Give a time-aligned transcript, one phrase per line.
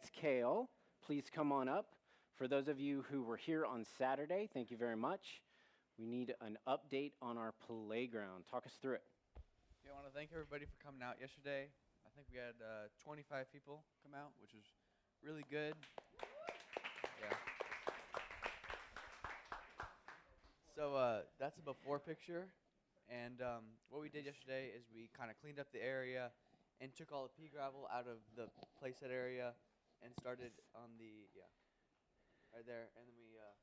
[0.00, 0.70] Lance Kale,
[1.04, 1.92] please come on up.
[2.38, 5.42] For those of you who were here on Saturday, thank you very much.
[5.98, 8.44] We need an update on our playground.
[8.50, 9.02] Talk us through it.
[9.84, 11.68] Yeah, I want to thank everybody for coming out yesterday.
[12.06, 14.64] I think we had uh, 25 people come out, which was
[15.22, 15.74] really good.
[17.20, 17.36] Yeah.
[20.74, 22.46] So uh, that's a before picture.
[23.10, 26.30] And um, what we did yesterday is we kind of cleaned up the area
[26.80, 28.48] and took all the pea gravel out of the
[28.80, 29.52] playset area
[30.00, 31.48] and started on the, yeah,
[32.52, 32.92] right there.
[32.96, 33.56] And then we uh,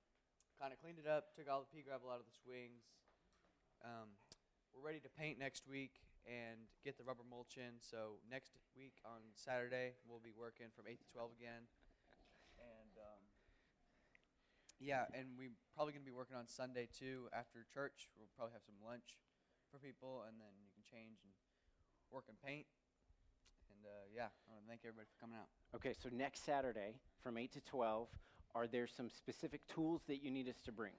[0.58, 2.86] kind of cleaned it up, took all the pea gravel out of the swings.
[3.82, 4.18] Um,
[4.74, 7.80] we're ready to paint next week and get the rubber mulch in.
[7.80, 11.64] So next week on Saturday, we'll be working from 8 to 12 again.
[12.58, 13.24] And um,
[14.78, 18.10] yeah, and we're probably going to be working on Sunday too after church.
[18.14, 19.18] We'll probably have some lunch
[19.74, 21.34] for people, and then you can change and
[22.14, 22.70] work and paint.
[23.88, 25.48] Uh, yeah, I want to thank everybody for coming out.
[25.72, 28.12] Okay, so next Saturday from 8 to 12,
[28.56, 30.92] are there some specific tools that you need us to bring?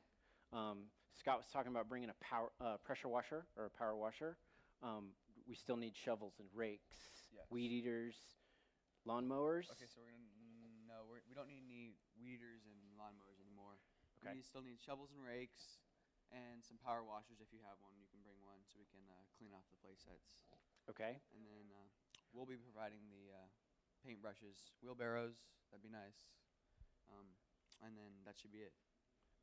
[0.57, 4.41] Um, Scott was talking about bringing a power, uh, pressure washer or a power washer.
[4.81, 5.13] Um,
[5.45, 6.97] we still need shovels and rakes,
[7.35, 7.45] Yes.
[7.53, 8.17] weed eaters,
[9.05, 9.69] lawnmowers.
[9.77, 10.33] Okay, so we're gonna
[10.89, 13.77] no, we're, we don't need any weed eaters and lawnmowers anymore.
[14.25, 14.33] Okay.
[14.33, 15.85] We still need shovels and rakes,
[16.33, 17.93] and some power washers if you have one.
[18.01, 20.33] You can bring one so we can uh, clean off the play sets.
[20.89, 21.85] Okay, And then uh,
[22.35, 23.47] we'll be providing the uh,
[24.07, 25.35] paintbrushes, wheelbarrows.
[25.71, 26.27] That'd be nice.
[27.11, 27.27] Um,
[27.85, 28.73] and then that should be it.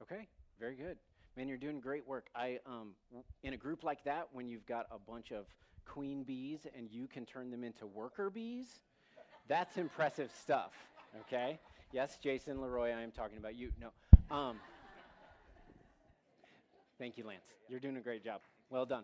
[0.02, 0.28] okay,
[0.60, 0.98] very good.
[1.38, 2.28] Man, you're doing great work.
[2.36, 2.94] I, um,
[3.44, 5.46] in a group like that, when you've got a bunch of
[5.86, 8.68] queen bees and you can turn them into worker bees,
[9.48, 10.72] that's impressive stuff.
[11.28, 11.60] Okay.
[11.92, 13.72] Yes, Jason Leroy, I am talking about you.
[13.80, 14.36] No.
[14.36, 14.58] Um,
[16.98, 17.44] thank you, Lance.
[17.70, 18.42] You're doing a great job.
[18.70, 19.04] Well done.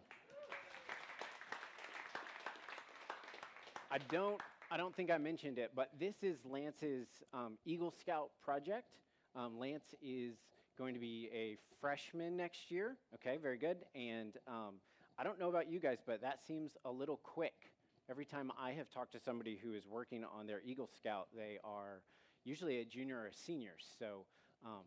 [3.92, 4.40] I don't.
[4.72, 8.96] I don't think I mentioned it, but this is Lance's um, Eagle Scout project.
[9.36, 10.36] Um, Lance is
[10.78, 12.96] going to be a freshman next year.
[13.16, 13.80] Okay, very good.
[13.94, 14.76] And um,
[15.20, 17.74] I don't know about you guys, but that seems a little quick.
[18.10, 21.58] Every time I have talked to somebody who is working on their Eagle Scout, they
[21.62, 22.02] are
[22.46, 23.74] usually a junior or a senior.
[24.00, 24.26] So,
[24.66, 24.86] um,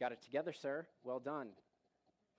[0.00, 0.88] got it together, sir.
[1.04, 1.50] Well done.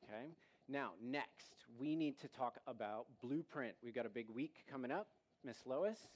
[0.03, 0.25] Okay.
[0.67, 3.75] Now, next, we need to talk about Blueprint.
[3.81, 5.07] We've got a big week coming up.
[5.47, 6.09] Miss Lois?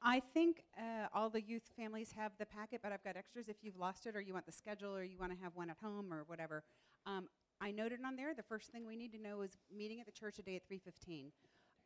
[0.00, 3.56] I think uh, all the youth families have the packet, but I've got extras if
[3.60, 5.78] you've lost it or you want the schedule or you want to have one at
[5.82, 6.62] home or whatever.
[7.04, 7.28] Um,
[7.60, 10.12] I noted on there the first thing we need to know is meeting at the
[10.12, 11.32] church today at 3:15.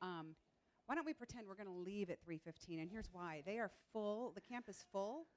[0.03, 0.37] Um,
[0.85, 2.79] why don't we pretend we're going to leave at 3:15?
[2.79, 4.33] And here's why: they are full.
[4.35, 5.29] The camp is full.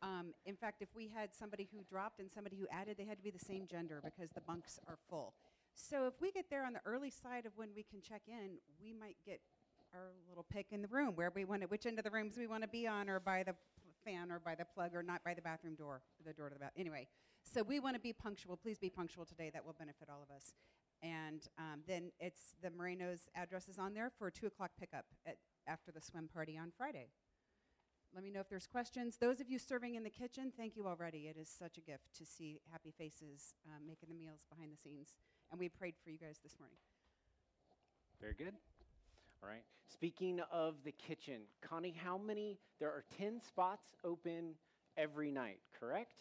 [0.00, 3.18] Um, in fact, if we had somebody who dropped and somebody who added, they had
[3.18, 5.34] to be the same gender because the bunks are full.
[5.74, 8.56] So if we get there on the early side of when we can check in,
[8.80, 9.40] we might get
[9.94, 12.36] our little pick in the room where we want to, which end of the rooms
[12.36, 13.54] we want to be on, or by the
[14.04, 16.60] fan, or by the plug, or not by the bathroom door, the door to the
[16.60, 16.72] bath.
[16.76, 17.06] Anyway,
[17.44, 18.56] so we want to be punctual.
[18.56, 19.50] Please be punctual today.
[19.52, 20.52] That will benefit all of us.
[21.02, 25.36] And um, then it's the Moreno's address is on there for two o'clock pickup at,
[25.66, 27.08] after the swim party on Friday.
[28.14, 29.18] Let me know if there's questions.
[29.20, 31.28] Those of you serving in the kitchen, thank you already.
[31.28, 34.76] It is such a gift to see happy faces um, making the meals behind the
[34.76, 35.14] scenes.
[35.50, 36.78] And we prayed for you guys this morning.
[38.20, 38.54] Very good.
[39.42, 39.62] All right.
[39.92, 42.58] Speaking of the kitchen, Connie, how many?
[42.80, 44.54] There are 10 spots open
[44.96, 46.14] every night, correct?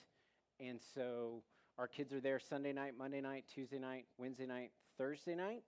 [0.59, 1.41] And so
[1.77, 5.63] our kids are there Sunday night, Monday night, Tuesday night, Wednesday night, Thursday night.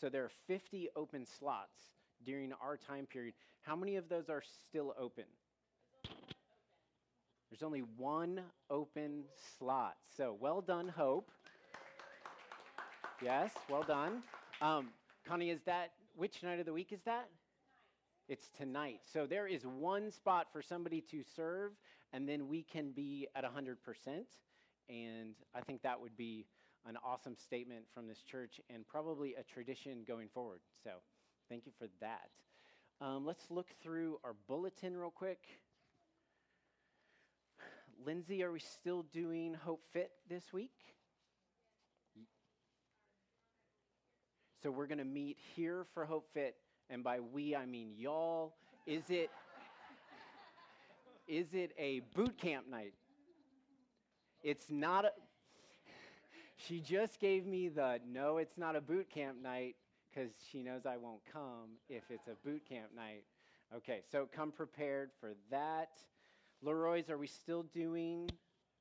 [0.00, 1.78] So there are 50 open slots
[2.24, 3.34] during our time period.
[3.62, 5.24] How many of those are still open?
[7.50, 8.40] There's only one
[8.70, 9.24] open
[9.58, 9.96] slot.
[10.16, 11.30] So well done, Hope.
[13.22, 14.22] Yes, well done.
[14.62, 14.88] Um,
[15.26, 17.28] Connie, is that which night of the week is that?
[18.28, 19.00] It's tonight.
[19.12, 21.72] So there is one spot for somebody to serve,
[22.12, 23.76] and then we can be at 100%.
[24.88, 26.46] And I think that would be
[26.86, 30.60] an awesome statement from this church and probably a tradition going forward.
[30.82, 30.90] So
[31.48, 32.30] thank you for that.
[33.00, 35.40] Um, let's look through our bulletin real quick.
[38.04, 40.72] Lindsay, are we still doing Hope Fit this week?
[44.62, 46.54] So we're going to meet here for Hope Fit,
[46.90, 48.56] and by we I mean y'all.
[48.86, 49.30] Is it
[51.26, 52.92] is it a boot camp night?
[54.42, 55.12] It's not a
[56.56, 59.76] She just gave me the no, it's not a boot camp night
[60.14, 63.24] cuz she knows I won't come if it's a boot camp night.
[63.74, 66.04] Okay, so come prepared for that.
[66.60, 68.28] Leroy's, are we still doing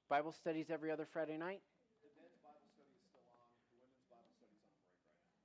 [0.10, 1.62] Bible studies every other Friday night?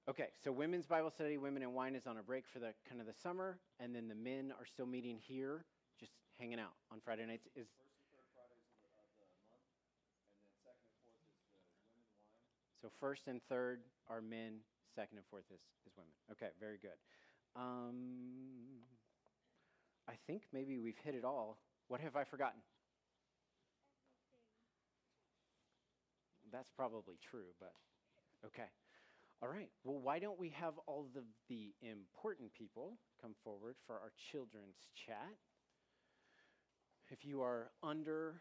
[0.07, 3.01] Okay, so women's Bible study, women and wine is on a break for the kind
[3.01, 5.65] of the summer, and then the men are still meeting here,
[5.99, 7.47] just hanging out on Friday nights?
[7.57, 7.69] Is
[12.83, 13.81] So first and third
[14.11, 14.59] are men,
[14.95, 16.13] second and fourth is, is women.
[16.33, 17.01] Okay, very good.
[17.57, 18.85] Um,
[20.07, 21.57] I think maybe we've hit it all.
[21.89, 22.61] What have I forgotten?
[26.53, 27.73] That's probably true, but
[28.45, 28.69] okay.
[29.45, 29.69] All right.
[29.85, 34.89] Well, why don't we have all the, the important people come forward for our children's
[35.07, 35.37] chat?
[37.11, 38.41] If you are under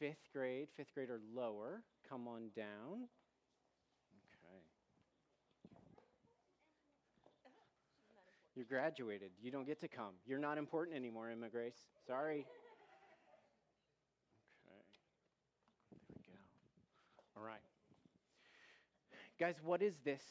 [0.00, 3.06] fifth grade, fifth grade or lower, come on down.
[4.34, 4.58] Okay.
[8.56, 9.30] You're graduated.
[9.40, 10.14] You don't get to come.
[10.26, 11.78] You're not important anymore, Emma Grace.
[12.08, 12.44] Sorry.
[14.66, 14.98] Okay.
[15.90, 17.40] There we go.
[17.40, 17.69] All right.
[19.40, 20.22] Guys, what is this?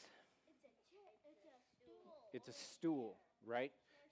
[2.31, 3.71] It's a stool, It's a stool, right?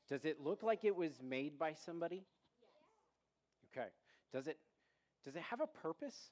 [0.09, 2.25] Does it look like it was made by somebody?
[3.75, 3.83] Yes.
[3.83, 3.89] Okay.
[4.33, 4.57] Does it
[5.23, 6.31] does it have a purpose?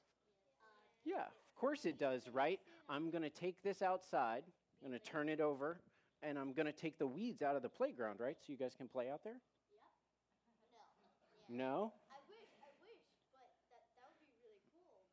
[1.04, 2.58] Yeah, of course it does, right?
[2.88, 4.42] I'm going to take this outside,
[4.82, 5.78] I'm going to turn it over,
[6.24, 8.36] and I'm going to take the weeds out of the playground, right?
[8.40, 9.40] So you guys can play out there?
[11.48, 11.92] No?
[12.10, 12.98] I wish, I wish,
[13.30, 15.06] but that, that would be really cool,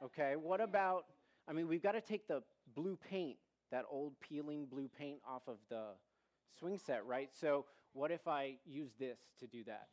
[0.00, 1.04] but Okay, what about,
[1.48, 2.42] I mean, we've got to take the
[2.74, 3.38] blue paint,
[3.70, 5.84] that old peeling blue paint off of the
[6.58, 7.30] swing set, right?
[7.32, 7.64] So
[7.94, 9.88] what if I use this to do that?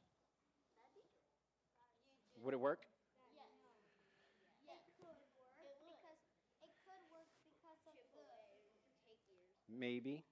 [2.44, 2.82] Would it work?
[4.68, 4.76] yes.
[4.86, 5.56] It could work because,
[6.62, 9.80] it could work because of the.
[9.80, 10.26] Maybe.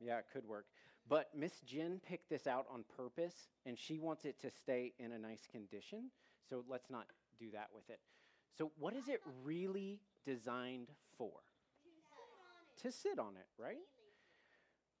[0.00, 0.66] Yeah, it could work.
[1.08, 3.34] But Miss Jen picked this out on purpose,
[3.66, 6.10] and she wants it to stay in a nice condition.
[6.48, 7.06] So let's not
[7.38, 7.98] do that with it.
[8.56, 11.32] So, what is it really designed for?
[12.82, 13.84] To sit on it, right?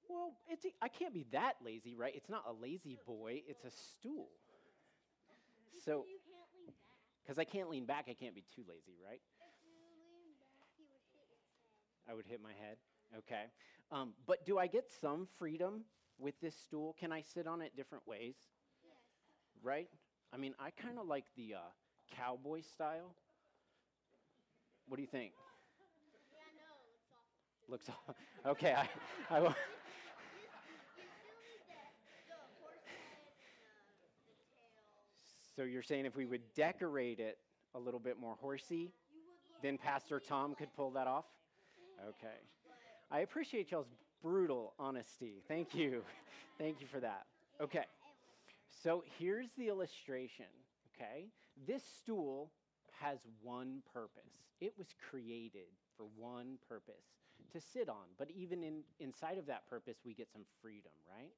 [0.08, 2.12] Well, it's I can't be that lazy, right?
[2.14, 4.28] It's not a lazy boy, it's a stool.
[5.84, 6.98] So, You can't lean back.
[7.22, 9.20] because I can't lean back, I can't be too lazy, right?
[9.22, 9.72] If you
[10.12, 12.10] lean back, you would hit your head.
[12.10, 12.76] I would hit my head.
[13.18, 13.44] Okay.
[13.90, 15.84] Um, but do I get some freedom
[16.18, 16.94] with this stool?
[16.98, 18.34] Can I sit on it different ways?
[18.84, 18.94] Yes.
[19.62, 19.88] Right?
[20.32, 21.58] I mean, I kind of like the uh,
[22.16, 23.14] cowboy style.
[24.90, 25.30] What do you think?
[26.32, 26.66] Yeah, no,
[27.70, 28.14] it's awful.
[28.42, 28.74] Looks okay.
[28.74, 28.88] I,
[29.32, 29.54] I, will- You
[31.14, 31.78] still need the,
[32.26, 35.54] the horse head and uh, the, the tail.
[35.54, 37.38] so you're saying if we would decorate it
[37.76, 38.90] a little bit more horsey, You would
[39.52, 41.26] look then Pastor Tom could pull that off?
[42.08, 42.40] Okay.
[43.12, 43.86] I appreciate y'all's
[44.24, 45.44] brutal honesty.
[45.46, 46.02] Thank you.
[46.58, 47.26] Thank you for that.
[47.60, 47.84] Okay.
[48.82, 50.46] So here's the illustration,
[50.96, 51.26] okay?
[51.64, 52.50] This stool
[53.00, 54.32] has one purpose.
[54.60, 57.06] It was created for one purpose
[57.52, 58.06] to sit on.
[58.18, 61.32] But even in, inside of that purpose, we get some freedom, right?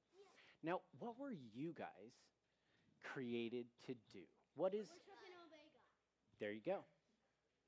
[0.63, 2.13] Now, what were you guys
[3.03, 4.25] created to do?
[4.55, 6.39] What is, Worship and obey God.
[6.41, 6.79] there you go,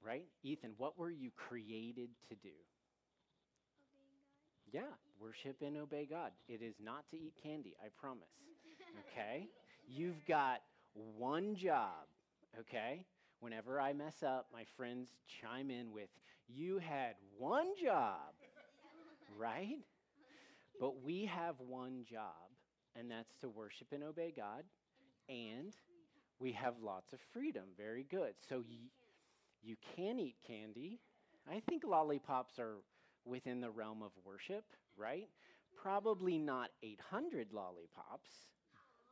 [0.04, 0.24] right?
[0.42, 2.50] Ethan, what were you created to do?
[4.72, 4.82] God.
[4.82, 6.32] Yeah, worship and obey God.
[6.48, 8.28] It is not to eat candy, I promise.
[9.12, 9.48] Okay?
[9.88, 10.60] You've got
[11.16, 12.06] one job,
[12.60, 13.04] okay?
[13.40, 16.08] Whenever I mess up, my friends chime in with,
[16.48, 18.34] You had one job,
[19.38, 19.78] right?
[20.80, 22.50] But we have one job,
[22.96, 24.64] and that's to worship and obey God,
[25.28, 25.74] and
[26.40, 27.64] we have lots of freedom.
[27.76, 28.34] Very good.
[28.48, 28.90] So y-
[29.62, 31.00] you can eat candy.
[31.50, 32.76] I think lollipops are
[33.24, 34.64] within the realm of worship,
[34.96, 35.28] right?
[35.82, 38.30] Probably not 800 lollipops,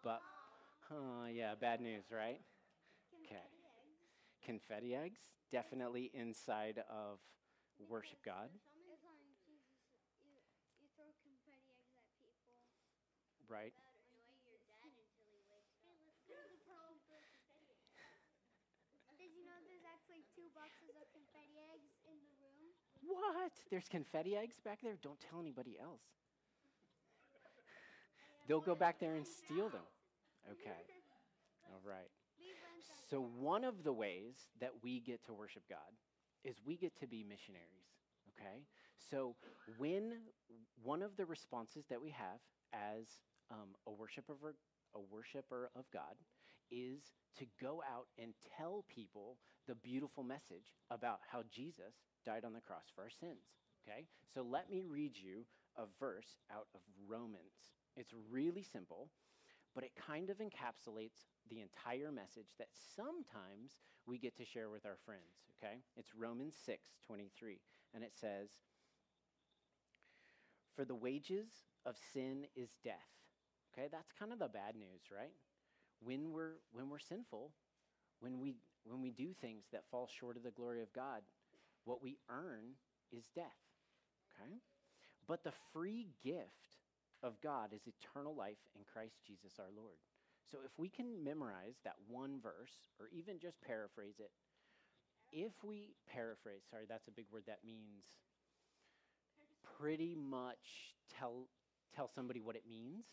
[0.03, 0.23] but,
[1.33, 2.41] yeah, bad news, right?
[4.43, 4.59] Okay.
[4.59, 5.21] Confetti eggs,
[5.51, 7.19] definitely inside of
[7.89, 8.51] worship God,
[8.93, 9.79] As long as Jesus,
[10.21, 10.35] you,
[10.83, 12.59] you throw confetti eggs at people.
[13.49, 13.73] right?
[13.75, 15.63] That annoy your dad until he wakes up.
[15.87, 17.87] Hey, let's go to the prom and throw confetti eggs.
[19.19, 22.75] Did you know there's actually two boxes of confetti eggs in the room?
[23.07, 23.55] What?
[23.71, 24.99] There's confetti eggs back there?
[25.03, 26.03] Don't tell anybody else.
[28.47, 29.87] They'll go back there and steal them.
[30.51, 30.83] Okay.
[31.71, 32.11] All right.
[33.13, 35.93] So, one of the ways that we get to worship God
[36.45, 37.93] is we get to be missionaries,
[38.31, 38.65] okay?
[39.11, 39.37] So,
[39.77, 40.15] when
[40.83, 42.41] one of the responses that we have
[42.73, 43.05] as
[43.51, 44.33] um, a, worshiper
[44.95, 46.17] a worshiper of God
[46.71, 49.37] is to go out and tell people
[49.69, 51.93] the beautiful message about how Jesus
[52.25, 53.45] died on the cross for our sins,
[53.87, 54.07] okay?
[54.33, 55.45] So, let me read you
[55.77, 57.77] a verse out of Romans.
[57.95, 59.11] It's really simple
[59.75, 64.87] but it kind of encapsulates the entire message that sometimes we get to share with
[64.87, 65.79] our friends, okay?
[65.97, 67.61] It's Romans 6 23,
[67.95, 68.51] and it says,
[70.75, 71.49] For the wages
[71.85, 72.95] of sin is death.
[73.73, 75.33] Okay, that's kind of the bad news, right?
[76.05, 77.53] when we're when we're sinful,
[78.21, 81.23] when we when we do things that fall short of the glory of God,
[81.85, 82.75] what we earn
[83.13, 83.45] is death.
[84.35, 84.55] Okay?
[85.29, 86.81] But the free gift
[87.23, 89.97] of God is eternal life in Christ Jesus our Lord.
[90.53, 94.31] So if we can memorize that one verse or even just paraphrase it,
[95.33, 98.05] if we paraphrase, sorry, that's a big word that means
[99.79, 101.49] pretty much tell
[101.97, 103.05] tell somebody what it means,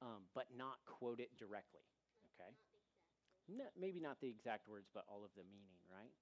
[0.00, 1.84] um, but not quote it directly.
[2.32, 2.52] Okay?
[3.48, 6.12] No, maybe not the exact words, but all of the meaning, right?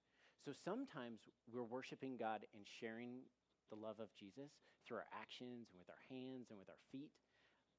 [0.44, 1.20] So sometimes
[1.52, 3.26] we're worshiping God and sharing
[3.70, 4.50] the love of Jesus
[4.86, 7.10] through our actions and with our hands and with our feet.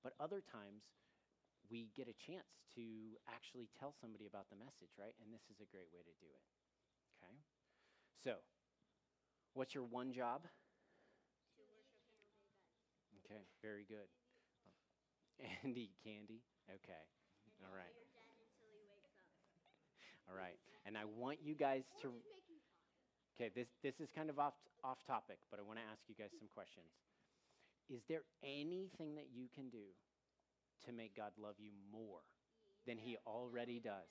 [0.04, 0.88] But other times
[1.72, 5.16] we get a chance to actually tell somebody about the message, right?
[5.24, 6.44] And this is a great way to do it.
[7.16, 7.36] Okay?
[8.20, 8.44] So,
[9.56, 10.44] what's your one job?
[13.24, 14.12] Okay, very good.
[15.64, 16.44] And eat candy.
[16.70, 17.04] Okay.
[17.66, 17.98] All right.
[20.30, 20.60] All right.
[20.86, 22.14] And I want you guys to
[23.42, 26.14] Okay, this this is kind of off off topic, but I want to ask you
[26.14, 26.94] guys some questions.
[27.90, 29.98] Is there anything that you can do
[30.86, 32.22] to make God love you more
[32.88, 34.10] than he already does?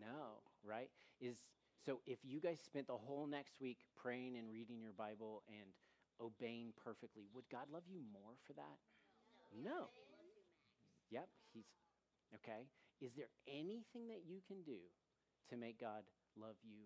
[0.00, 0.90] No, right?
[1.20, 1.36] Is
[1.84, 5.70] so if you guys spent the whole next week praying and reading your Bible and
[6.20, 8.78] obeying perfectly, would God love you more for that?
[9.52, 9.88] No.
[11.10, 11.64] Yep, he's
[12.36, 12.68] okay.
[13.00, 14.78] Is there anything that you can do
[15.48, 16.04] to make God
[16.36, 16.84] love you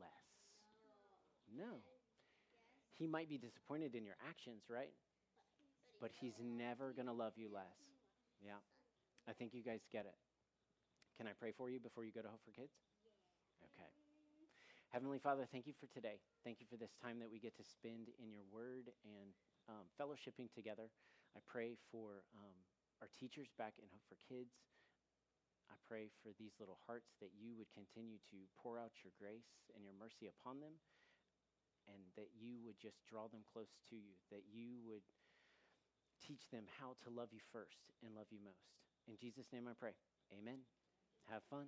[0.00, 0.26] less?
[1.54, 1.82] No.
[2.98, 4.94] He might be disappointed in your actions, right?
[6.00, 7.95] But he's never going to love you less.
[8.42, 8.60] Yeah.
[9.28, 10.14] I think you guys get it.
[11.18, 12.76] Can I pray for you before you go to Hope for Kids?
[13.64, 13.90] Okay.
[14.92, 16.22] Heavenly Father, thank you for today.
[16.44, 19.34] Thank you for this time that we get to spend in your word and
[19.66, 20.92] um, fellowshipping together.
[21.34, 22.56] I pray for um,
[23.02, 24.54] our teachers back in Hope for Kids.
[25.66, 29.66] I pray for these little hearts that you would continue to pour out your grace
[29.74, 30.78] and your mercy upon them,
[31.90, 35.02] and that you would just draw them close to you, that you would
[36.26, 38.70] teach them how to love you first and love you most.
[39.08, 39.92] In Jesus' name I pray.
[40.32, 40.58] Amen.
[41.30, 41.66] Have fun.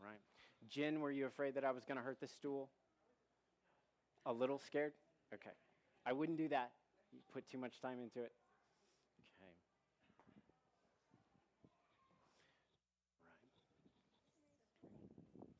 [0.00, 0.20] All right.
[0.68, 2.70] Jen, were you afraid that I was going to hurt the stool?
[4.24, 4.92] A little scared?
[5.32, 5.54] Okay.
[6.04, 6.72] I wouldn't do that.
[7.12, 8.32] You put too much time into it.
[9.38, 9.46] Okay.
[9.46, 9.56] Right.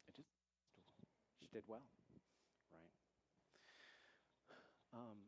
[0.08, 0.28] I just
[1.40, 1.82] she did well.
[2.72, 2.92] Right.
[4.94, 5.18] Um,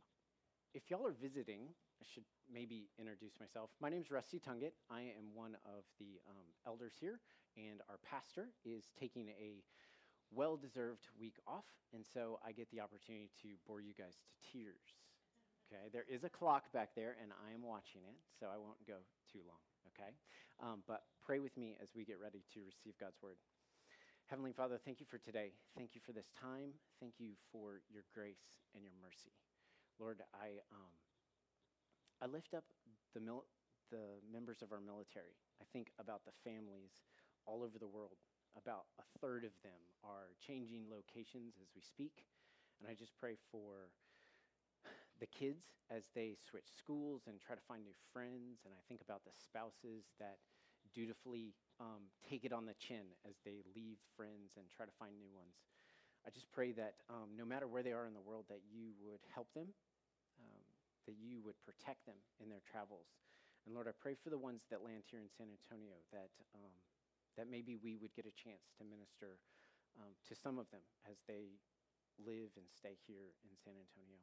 [0.75, 3.71] if y'all are visiting, I should maybe introduce myself.
[3.81, 4.77] My name is Rusty Tungett.
[4.91, 7.21] I am one of the um, elders here,
[7.57, 9.65] and our pastor is taking a
[10.31, 14.29] well deserved week off, and so I get the opportunity to bore you guys to
[14.53, 14.85] tears.
[15.69, 18.81] Okay, there is a clock back there, and I am watching it, so I won't
[18.87, 19.01] go
[19.33, 19.65] too long.
[19.97, 20.13] Okay,
[20.61, 23.41] um, but pray with me as we get ready to receive God's word.
[24.27, 25.53] Heavenly Father, thank you for today.
[25.77, 26.77] Thank you for this time.
[27.01, 28.45] Thank you for your grace
[28.75, 29.33] and your mercy.
[29.99, 30.95] Lord, I, um,
[32.23, 32.65] I lift up
[33.15, 33.47] the, mil-
[33.91, 35.35] the members of our military.
[35.61, 36.95] I think about the families
[37.47, 38.17] all over the world.
[38.57, 42.25] About a third of them are changing locations as we speak.
[42.79, 43.91] And I just pray for
[45.19, 48.63] the kids as they switch schools and try to find new friends.
[48.65, 50.39] And I think about the spouses that
[50.95, 55.19] dutifully um, take it on the chin as they leave friends and try to find
[55.19, 55.59] new ones.
[56.27, 58.91] I just pray that um, no matter where they are in the world, that you
[59.07, 59.69] would help them,
[61.09, 63.09] that you would protect them in their travels.
[63.65, 66.77] And Lord, I pray for the ones that land here in San Antonio, that, um,
[67.41, 69.41] that maybe we would get a chance to minister
[69.97, 71.57] um, to some of them as they
[72.21, 74.21] live and stay here in San Antonio.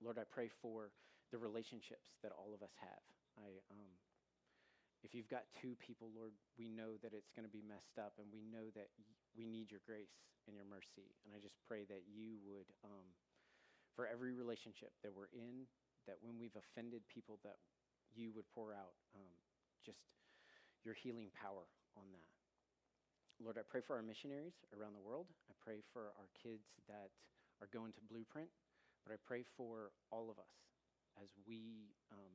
[0.00, 0.88] Lord, I pray for
[1.30, 3.04] the relationships that all of us have.
[3.36, 3.92] I, um,
[5.04, 8.16] if you've got two people, Lord, we know that it's going to be messed up,
[8.16, 8.88] and we know that
[9.36, 10.16] we need your grace
[10.48, 11.12] and your mercy.
[11.24, 13.04] And I just pray that you would, um,
[13.94, 15.66] for every relationship that we're in,
[16.06, 17.56] that when we've offended people, that
[18.14, 19.34] you would pour out um,
[19.86, 20.02] just
[20.84, 22.30] your healing power on that.
[23.42, 25.26] Lord, I pray for our missionaries around the world.
[25.50, 27.10] I pray for our kids that
[27.58, 28.50] are going to Blueprint,
[29.02, 30.54] but I pray for all of us
[31.18, 32.34] as we um,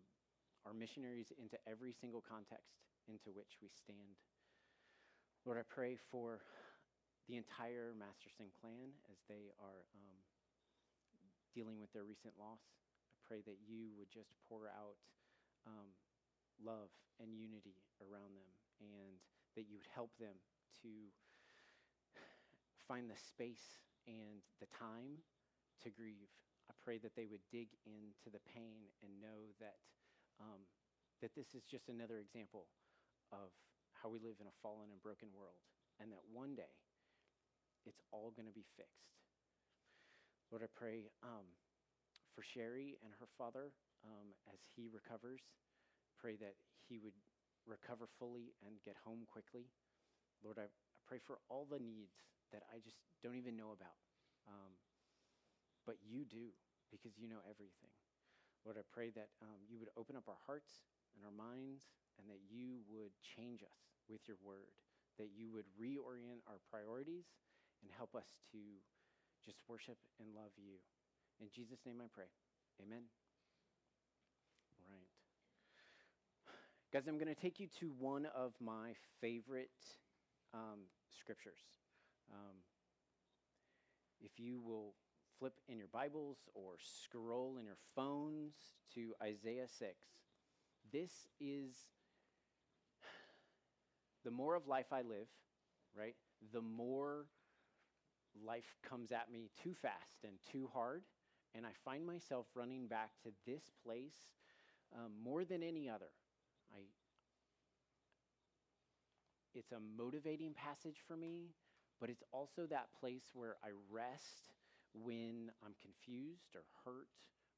[0.68, 2.76] are missionaries into every single context
[3.08, 4.20] into which we stand.
[5.48, 6.44] Lord, I pray for
[7.32, 10.20] the entire Masterson clan as they are um,
[11.54, 12.62] dealing with their recent loss.
[13.14, 14.98] I pray that you would just pour out
[15.68, 15.94] um,
[16.62, 19.20] love and unity around them and
[19.56, 20.36] that you would help them
[20.84, 20.92] to
[22.88, 25.22] find the space and the time
[25.84, 26.32] to grieve.
[26.70, 29.78] I pray that they would dig into the pain and know that
[30.40, 30.64] um,
[31.20, 32.72] that this is just another example
[33.36, 33.52] of
[33.92, 35.60] how we live in a fallen and broken world,
[36.00, 36.72] and that one day
[37.84, 39.20] it's all going to be fixed.
[40.50, 41.46] Lord, I pray um,
[42.34, 43.70] for Sherry and her father
[44.02, 45.46] um, as he recovers.
[46.18, 46.58] Pray that
[46.90, 47.14] he would
[47.70, 49.70] recover fully and get home quickly.
[50.42, 52.18] Lord, I, I pray for all the needs
[52.50, 54.02] that I just don't even know about.
[54.50, 54.74] Um,
[55.86, 56.50] but you do,
[56.90, 57.94] because you know everything.
[58.66, 60.82] Lord, I pray that um, you would open up our hearts
[61.14, 63.80] and our minds, and that you would change us
[64.10, 64.76] with your word,
[65.22, 67.32] that you would reorient our priorities
[67.82, 68.60] and help us to
[69.46, 70.78] just worship and love you.
[71.40, 72.30] In Jesus' name I pray.
[72.82, 73.04] Amen.
[74.90, 75.08] Right.
[76.92, 79.70] Guys, I'm going to take you to one of my favorite
[80.54, 80.80] um,
[81.20, 81.60] scriptures.
[82.32, 82.58] Um,
[84.22, 84.94] if you will
[85.40, 88.54] flip in your Bibles or scroll in your phones
[88.96, 89.96] to Isaiah 6,
[90.92, 91.76] this is
[94.26, 95.28] the more of life I live,
[95.98, 96.16] right?
[96.54, 97.26] The more
[98.46, 101.04] life comes at me too fast and too hard,
[101.56, 104.18] and I find myself running back to this place
[104.96, 106.12] um, more than any other.
[106.74, 106.80] I,
[109.54, 111.50] it's a motivating passage for me,
[112.00, 114.54] but it's also that place where I rest
[114.94, 117.08] when I'm confused or hurt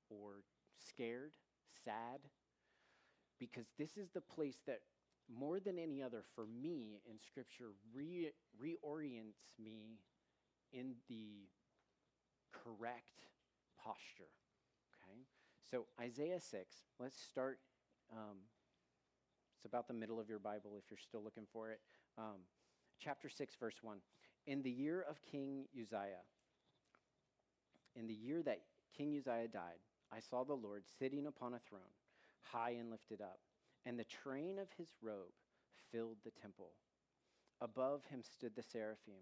[0.10, 0.44] or
[0.78, 1.34] scared,
[1.86, 2.22] sad,
[3.40, 4.82] because this is the place that
[5.34, 10.00] more than any other for me in Scripture re- reorients me
[10.72, 11.48] in the
[12.52, 13.28] correct
[13.84, 14.32] posture.
[14.94, 15.20] Okay?
[15.70, 17.60] So, Isaiah 6, let's start.
[18.12, 18.38] Um,
[19.56, 21.80] it's about the middle of your Bible if you're still looking for it.
[22.18, 22.42] Um,
[23.00, 23.98] chapter 6, verse 1.
[24.48, 26.26] In the year of King Uzziah,
[27.96, 28.62] in the year that
[28.98, 29.80] King Uzziah died,
[30.12, 31.82] I saw the Lord sitting upon a throne,
[32.42, 33.40] high and lifted up,
[33.86, 35.34] and the train of his robe
[35.92, 36.72] filled the temple.
[37.62, 39.22] Above him stood the seraphim.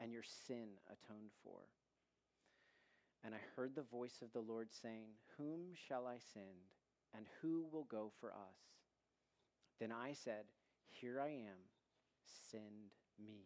[0.00, 1.60] and your sin atoned for.
[3.24, 6.70] And I heard the voice of the Lord saying, Whom shall I send,
[7.16, 8.58] and who will go for us?
[9.80, 10.44] Then I said,
[10.88, 11.58] Here I am,
[12.50, 13.42] send me.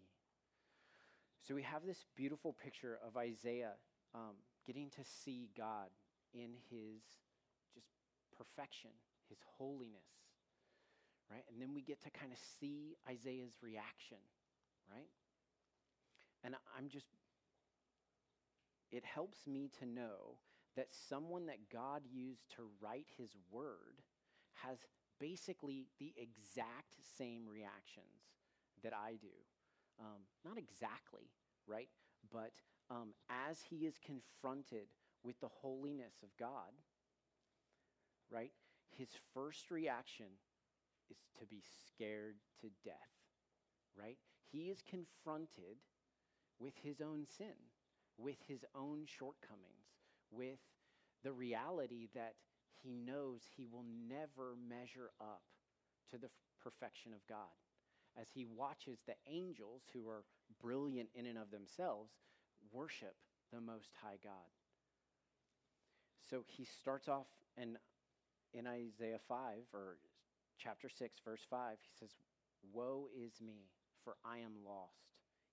[1.46, 3.72] So we have this beautiful picture of Isaiah
[4.14, 4.36] um,
[4.66, 5.88] getting to see God
[6.32, 7.02] in his
[7.74, 7.88] just
[8.36, 8.90] perfection,
[9.28, 10.06] his holiness,
[11.30, 11.44] right?
[11.50, 14.18] And then we get to kind of see Isaiah's reaction,
[14.90, 15.08] right?
[16.44, 17.06] And I'm just,
[18.90, 20.38] it helps me to know
[20.76, 24.02] that someone that God used to write his word
[24.64, 24.78] has
[25.20, 28.34] basically the exact same reactions
[28.82, 29.28] that I do.
[30.00, 31.30] Um, not exactly,
[31.66, 31.88] right?
[32.32, 32.52] But
[32.90, 33.14] um,
[33.48, 34.88] as he is confronted
[35.22, 36.72] with the holiness of God,
[38.30, 38.52] right,
[38.96, 40.26] his first reaction
[41.10, 42.96] is to be scared to death,
[43.96, 44.18] right?
[44.50, 45.78] He is confronted
[46.62, 47.58] with his own sin,
[48.16, 49.90] with his own shortcomings,
[50.30, 50.60] with
[51.24, 52.34] the reality that
[52.82, 55.42] he knows he will never measure up
[56.10, 56.30] to the
[56.62, 57.52] perfection of God.
[58.20, 60.24] As he watches the angels, who are
[60.60, 62.12] brilliant in and of themselves,
[62.72, 63.16] worship
[63.52, 64.50] the Most High God.
[66.30, 67.76] So he starts off in,
[68.54, 69.38] in Isaiah 5,
[69.72, 69.96] or
[70.58, 72.10] chapter 6, verse 5, he says,
[72.72, 73.70] Woe is me,
[74.04, 75.11] for I am lost.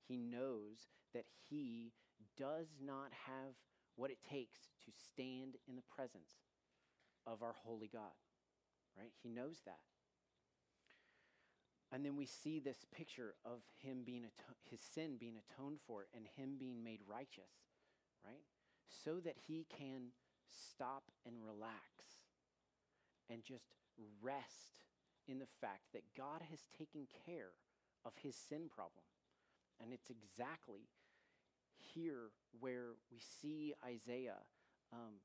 [0.09, 1.93] He knows that he
[2.35, 3.53] does not have
[3.95, 6.33] what it takes to stand in the presence
[7.27, 8.17] of our holy God,
[8.97, 9.11] right?
[9.21, 9.79] He knows that.
[11.91, 16.07] And then we see this picture of him being ato- his sin being atoned for
[16.15, 17.51] and him being made righteous,
[18.25, 18.43] right?
[18.87, 20.13] So that he can
[20.47, 21.83] stop and relax
[23.29, 23.75] and just
[24.21, 24.85] rest
[25.27, 27.51] in the fact that God has taken care
[28.05, 29.05] of his sin problem.
[29.81, 30.89] And it's exactly
[31.77, 34.43] here where we see Isaiah
[34.91, 35.21] um,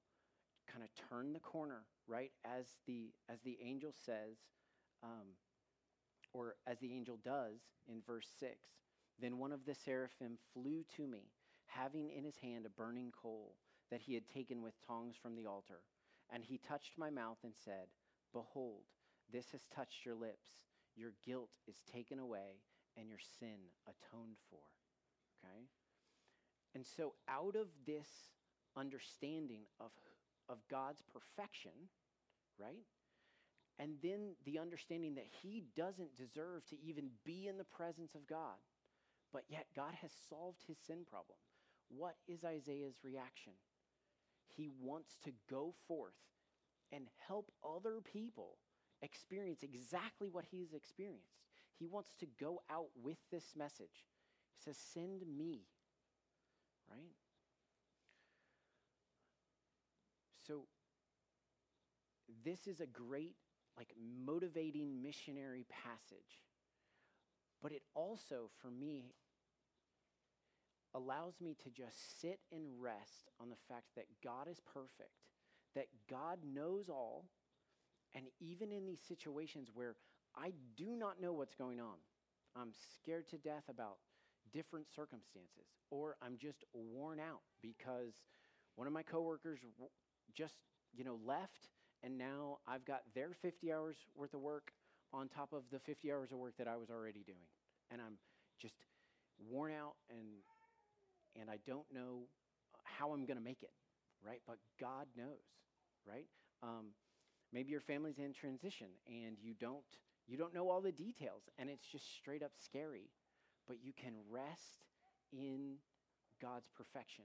[0.71, 2.31] kind of turn the corner, right?
[2.45, 4.37] As the, as the angel says,
[5.03, 5.37] um,
[6.33, 8.53] or as the angel does in verse 6
[9.21, 11.31] Then one of the seraphim flew to me,
[11.67, 13.57] having in his hand a burning coal
[13.91, 15.81] that he had taken with tongs from the altar.
[16.33, 17.89] And he touched my mouth and said,
[18.33, 18.85] Behold,
[19.33, 20.49] this has touched your lips.
[20.97, 22.63] Your guilt is taken away
[22.99, 24.63] and your sin atoned for.
[25.39, 25.67] Okay?
[26.75, 28.09] And so, out of this
[28.77, 29.91] understanding of,
[30.49, 31.89] of God's perfection,
[32.59, 32.85] right?
[33.79, 38.27] And then the understanding that he doesn't deserve to even be in the presence of
[38.27, 38.59] God,
[39.33, 41.39] but yet God has solved his sin problem.
[41.89, 43.53] What is Isaiah's reaction?
[44.57, 46.15] He wants to go forth
[46.93, 48.59] and help other people
[49.03, 51.35] experience exactly what he's experienced.
[51.79, 54.07] He wants to go out with this message.
[54.53, 55.63] He says, Send me,
[56.91, 57.15] right?
[60.47, 60.67] So,
[62.45, 63.37] this is a great,
[63.77, 63.93] like,
[64.25, 66.45] motivating missionary passage.
[67.63, 69.15] But it also, for me,
[70.95, 75.25] allows me to just sit and rest on the fact that God is perfect,
[75.75, 77.25] that God knows all,
[78.15, 79.97] and even in these situations where
[80.37, 81.97] I do not know what's going on,
[82.57, 83.99] I'm scared to death about
[84.53, 88.15] different circumstances, or I'm just worn out because
[88.77, 89.61] one of my coworkers
[90.35, 90.55] just,
[90.95, 91.69] you know, left,
[92.03, 94.73] and now I've got their 50 hours worth of work
[95.13, 97.49] on top of the 50 hours of work that I was already doing,
[97.91, 98.19] and I'm
[98.61, 98.75] just
[99.51, 100.27] worn out and
[101.39, 102.23] and I don't know
[102.85, 103.73] how I'm going to make it,
[104.25, 104.41] right?
[104.47, 105.43] But God knows,
[106.07, 106.27] right?
[106.63, 106.95] Um,
[107.53, 109.85] maybe your family's in transition and you don't
[110.27, 113.11] you don't know all the details, and it's just straight up scary.
[113.67, 114.85] But you can rest
[115.33, 115.77] in
[116.41, 117.25] God's perfection,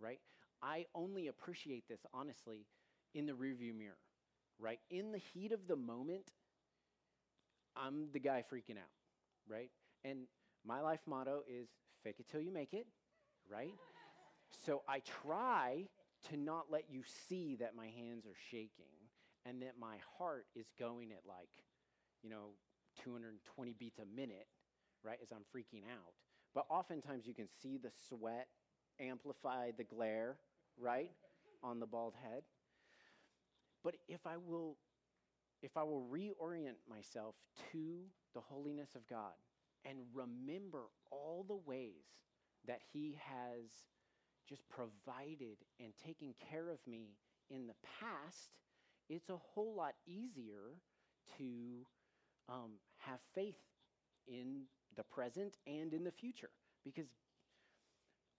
[0.00, 0.20] right?
[0.62, 2.66] I only appreciate this honestly
[3.14, 3.98] in the rearview mirror,
[4.58, 4.80] right?
[4.90, 6.32] In the heat of the moment,
[7.76, 8.90] I'm the guy freaking out,
[9.48, 9.70] right?
[10.04, 10.26] And
[10.64, 11.68] my life motto is
[12.02, 12.86] fake it till you make it,
[13.50, 13.74] right?
[14.64, 15.88] So I try
[16.30, 18.92] to not let you see that my hands are shaking
[19.44, 21.50] and that my heart is going at like,
[22.26, 22.58] you know,
[23.04, 24.48] 220 beats a minute,
[25.04, 26.12] right, as I'm freaking out.
[26.54, 28.48] But oftentimes you can see the sweat
[29.00, 30.36] amplify the glare,
[30.76, 31.12] right,
[31.62, 32.42] on the bald head.
[33.84, 34.76] But if I will
[35.62, 37.34] if I will reorient myself
[37.72, 38.02] to
[38.34, 39.32] the holiness of God
[39.84, 42.04] and remember all the ways
[42.66, 43.70] that He has
[44.48, 47.14] just provided and taken care of me
[47.50, 48.50] in the past,
[49.08, 50.76] it's a whole lot easier
[51.38, 51.86] to
[52.48, 53.58] um, have faith
[54.26, 54.62] in
[54.96, 56.50] the present and in the future.
[56.84, 57.06] Because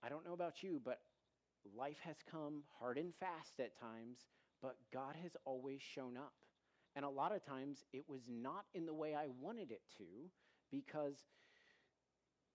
[0.03, 0.99] I don't know about you, but
[1.75, 4.19] life has come hard and fast at times,
[4.61, 6.33] but God has always shown up.
[6.95, 10.05] And a lot of times it was not in the way I wanted it to
[10.71, 11.17] because,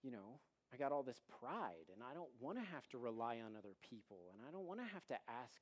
[0.03, 0.41] you know,
[0.75, 3.77] I got all this pride and I don't want to have to rely on other
[3.89, 5.61] people and I don't want to have to ask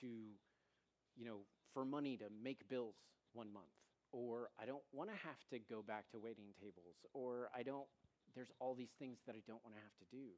[0.00, 1.38] to, you know,
[1.72, 2.94] for money to make bills
[3.32, 3.81] one month
[4.12, 7.86] or I don't want to have to go back to waiting tables or I don't,
[8.34, 10.32] there's all these things that I don't want to have to do.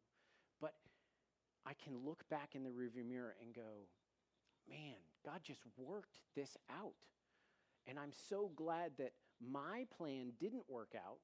[0.61, 0.75] But
[1.67, 3.89] I can look back in the rearview mirror and go,
[4.69, 6.95] man, God just worked this out.
[7.87, 11.19] And I'm so glad that my plan didn't work out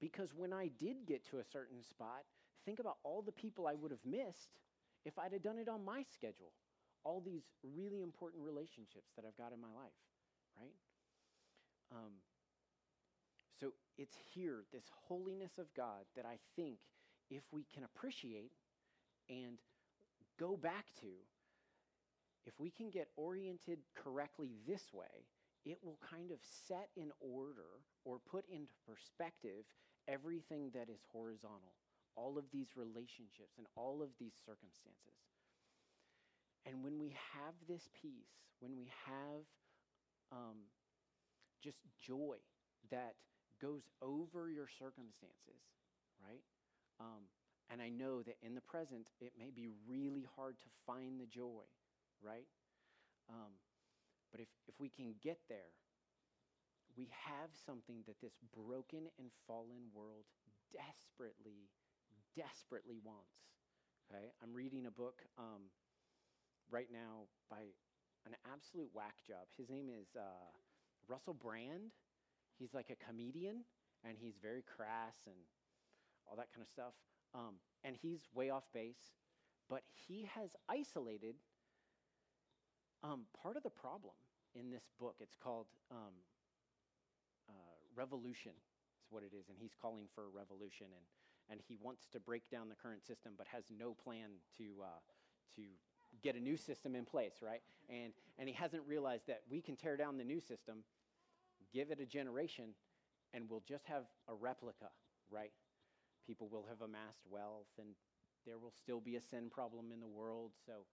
[0.00, 2.24] because when I did get to a certain spot,
[2.64, 4.50] think about all the people I would have missed
[5.04, 6.52] if I'd have done it on my schedule.
[7.04, 9.92] All these really important relationships that I've got in my life,
[10.58, 10.72] right?
[11.94, 12.12] Um,
[13.60, 16.78] so it's here, this holiness of God, that I think
[17.30, 18.52] if we can appreciate
[19.28, 19.58] and
[20.38, 21.06] go back to,
[22.46, 25.24] if we can get oriented correctly this way,
[25.64, 29.64] it will kind of set in order or put into perspective
[30.08, 31.72] everything that is horizontal,
[32.16, 35.16] all of these relationships and all of these circumstances.
[36.66, 39.44] And when we have this peace, when we have
[40.32, 40.68] um,
[41.64, 42.36] just joy
[42.90, 43.16] that
[43.60, 45.64] goes over your circumstances,
[46.20, 46.44] right?
[47.00, 47.24] Um,
[47.72, 51.26] and I know that in the present, it may be really hard to find the
[51.26, 51.64] joy,
[52.20, 52.46] right?
[53.30, 53.56] Um,
[54.30, 55.72] but if, if we can get there,
[56.96, 60.28] we have something that this broken and fallen world
[60.70, 61.72] desperately,
[62.36, 63.40] desperately wants.
[64.06, 64.30] Okay?
[64.42, 65.72] I'm reading a book um,
[66.70, 67.72] right now by
[68.26, 69.48] an absolute whack job.
[69.56, 70.52] His name is uh,
[71.08, 71.92] Russell Brand.
[72.58, 73.64] He's like a comedian,
[74.04, 75.36] and he's very crass and
[76.28, 76.94] all that kind of stuff.
[77.34, 79.12] Um, and he's way off base,
[79.68, 81.34] but he has isolated
[83.02, 84.14] um, part of the problem
[84.54, 85.16] in this book.
[85.20, 86.14] It's called um,
[87.48, 87.52] uh,
[87.96, 88.52] Revolution,
[89.02, 91.04] is what it is, and he's calling for a revolution, and
[91.50, 94.86] and he wants to break down the current system, but has no plan to uh,
[95.56, 95.62] to
[96.22, 97.60] get a new system in place, right?
[97.90, 100.84] And and he hasn't realized that we can tear down the new system,
[101.74, 102.74] give it a generation,
[103.34, 104.88] and we'll just have a replica,
[105.30, 105.52] right?
[106.26, 107.88] People will have amassed wealth, and
[108.46, 110.52] there will still be a sin problem in the world.
[110.66, 110.86] So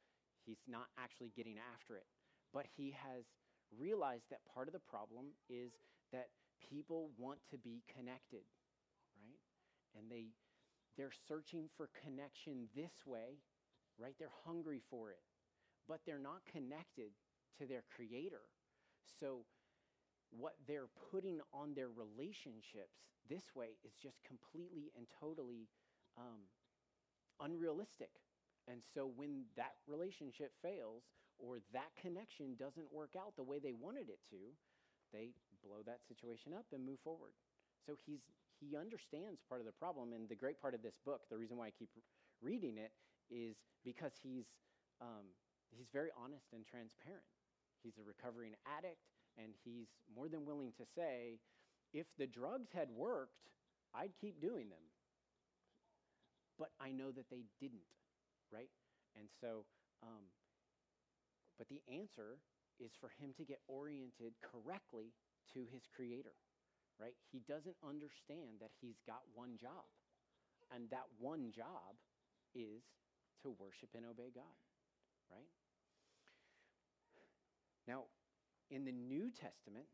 [0.45, 2.05] he's not actually getting after it,
[2.53, 3.23] but he has
[3.77, 5.71] realized that part of the problem is
[6.11, 6.27] that
[6.69, 8.43] people want to be connected,
[9.15, 9.39] right?
[9.95, 10.33] And they
[10.97, 13.39] they're searching for connection this way,
[13.97, 14.13] right?
[14.19, 15.23] They're hungry for it,
[15.87, 17.11] but they're not connected
[17.59, 18.41] to their creator.
[19.19, 19.45] So
[20.31, 25.67] what they're putting on their relationships this way is just completely and totally
[26.17, 26.47] um,
[27.39, 28.09] unrealistic.
[28.67, 31.03] And so when that relationship fails
[31.39, 34.53] or that connection doesn't work out the way they wanted it to,
[35.11, 37.33] they blow that situation up and move forward.
[37.85, 38.21] So he's
[38.61, 41.57] he understands part of the problem, and the great part of this book, the reason
[41.57, 41.89] why I keep
[42.45, 42.93] reading it,
[43.33, 44.45] is because he's
[45.01, 45.33] um,
[45.73, 47.25] he's very honest and transparent.
[47.81, 49.01] He's a recovering addict,
[49.37, 51.39] and he's more than willing to say,
[51.93, 53.49] if the drugs had worked,
[53.93, 54.85] I'd keep doing them.
[56.57, 57.91] But I know that they didn't,
[58.51, 58.69] right?
[59.17, 59.65] And so,
[60.03, 60.29] um,
[61.57, 62.39] but the answer
[62.79, 65.13] is for him to get oriented correctly
[65.53, 66.33] to his creator
[67.01, 67.17] right?
[67.33, 69.89] He doesn't understand that he's got one job.
[70.69, 71.97] And that one job
[72.53, 72.85] is
[73.43, 74.55] to worship and obey God,
[75.27, 75.49] right?
[77.89, 78.05] Now,
[78.71, 79.85] in the New Testament,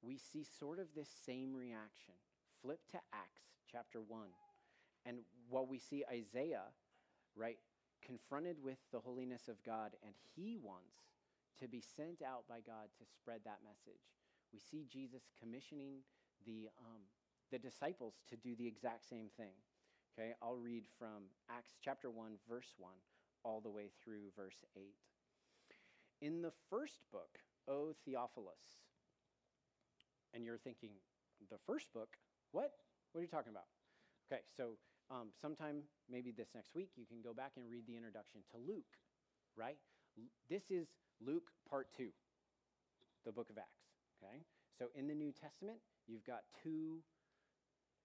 [0.00, 2.14] we see sort of this same reaction.
[2.62, 4.28] Flip to Acts chapter 1.
[5.04, 5.18] And
[5.50, 6.70] while we see Isaiah,
[7.36, 7.58] right,
[8.06, 10.94] confronted with the holiness of God, and he wants
[11.60, 14.00] to be sent out by God to spread that message,
[14.52, 16.06] we see Jesus commissioning
[16.46, 17.02] the, um,
[17.50, 19.54] the disciples to do the exact same thing.
[20.14, 22.92] Okay, I'll read from Acts chapter 1, verse 1,
[23.44, 24.82] all the way through verse 8.
[26.20, 28.80] In the first book, O Theophilus,
[30.34, 30.90] and you're thinking,
[31.50, 32.16] the first book?
[32.52, 32.72] What?
[33.12, 33.66] What are you talking about?
[34.30, 34.78] Okay, so
[35.10, 38.56] um, sometime maybe this next week, you can go back and read the introduction to
[38.58, 38.96] Luke,
[39.56, 39.76] right?
[40.18, 40.88] L- this is
[41.20, 42.08] Luke part two,
[43.24, 44.42] the book of Acts, okay?
[44.78, 47.02] So in the New Testament, you've got two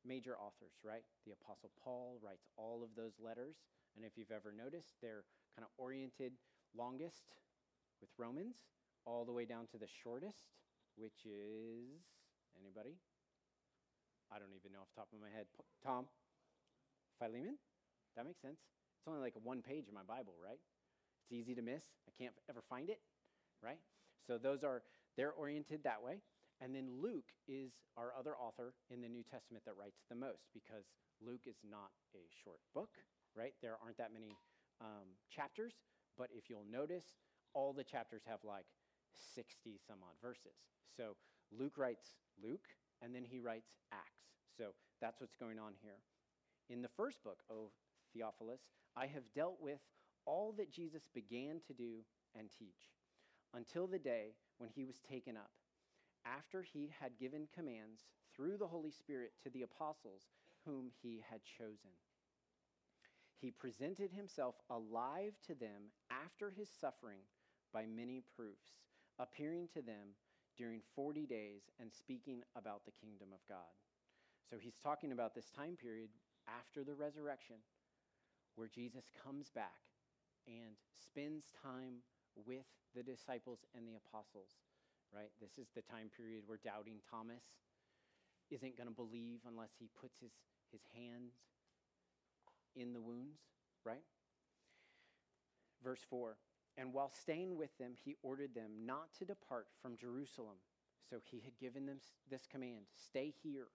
[0.06, 1.04] major authors, right?
[1.26, 3.56] The Apostle Paul writes all of those letters.
[3.96, 6.34] And if you've ever noticed, they're kind of oriented
[6.78, 7.34] longest
[8.00, 8.56] with Romans,
[9.08, 10.52] all the way down to the shortest,
[11.00, 12.04] which is
[12.60, 13.00] anybody?
[14.28, 15.48] I don't even know off the top of my head.
[15.80, 16.12] Tom?
[17.16, 17.56] Philemon?
[18.20, 18.60] That makes sense.
[19.00, 20.60] It's only like one page in my Bible, right?
[21.24, 21.84] It's easy to miss.
[22.04, 23.00] I can't ever find it,
[23.64, 23.80] right?
[24.28, 24.84] So those are,
[25.16, 26.20] they're oriented that way.
[26.60, 30.50] And then Luke is our other author in the New Testament that writes the most
[30.54, 30.84] because
[31.24, 32.90] Luke is not a short book,
[33.38, 33.54] right?
[33.62, 34.36] There aren't that many
[34.82, 35.74] um, chapters,
[36.18, 37.06] but if you'll notice,
[37.54, 38.66] all the chapters have like
[39.36, 40.58] 60 some odd verses.
[40.96, 41.16] So
[41.52, 42.68] Luke writes Luke,
[43.02, 44.28] and then he writes Acts.
[44.58, 46.00] So that's what's going on here.
[46.70, 47.72] In the first book, O
[48.14, 48.62] Theophilus,
[48.96, 49.80] I have dealt with
[50.26, 52.04] all that Jesus began to do
[52.38, 52.92] and teach
[53.54, 55.52] until the day when he was taken up
[56.26, 60.28] after he had given commands through the Holy Spirit to the apostles
[60.66, 61.96] whom he had chosen.
[63.40, 67.22] He presented himself alive to them after his suffering
[67.74, 68.82] by many proofs,
[69.20, 70.16] appearing to them
[70.58, 73.74] during 40 days and speaking about the kingdom of God.
[74.50, 76.10] So he's talking about this time period
[76.48, 77.58] after the resurrection
[78.56, 79.86] where Jesus comes back
[80.48, 82.02] and spends time
[82.46, 84.50] with the disciples and the apostles
[85.14, 85.32] right?
[85.40, 87.44] This is the time period where doubting Thomas
[88.50, 90.32] isn't going to believe unless he puts his,
[90.72, 91.34] his hands
[92.76, 93.40] in the wounds,
[93.84, 94.04] right?
[95.84, 96.38] Verse 4
[96.78, 100.58] And while staying with them, he ordered them not to depart from Jerusalem.
[101.10, 103.68] So he had given them this command stay here.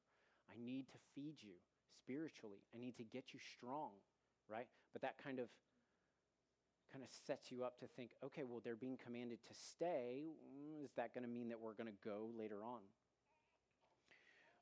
[0.48, 1.54] I need to feed you
[1.98, 3.90] spiritually, I need to get you strong,
[4.48, 4.66] right?
[4.92, 5.48] But that kind of
[6.92, 10.24] kind of sets you up to think, okay, well, they're being commanded to stay.
[10.28, 12.80] Mm, is that going to mean that we're going to go later on?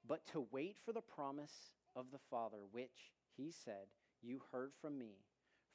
[0.06, 3.90] But to wait for the promise of the Father, which he said,
[4.22, 5.16] You heard from me.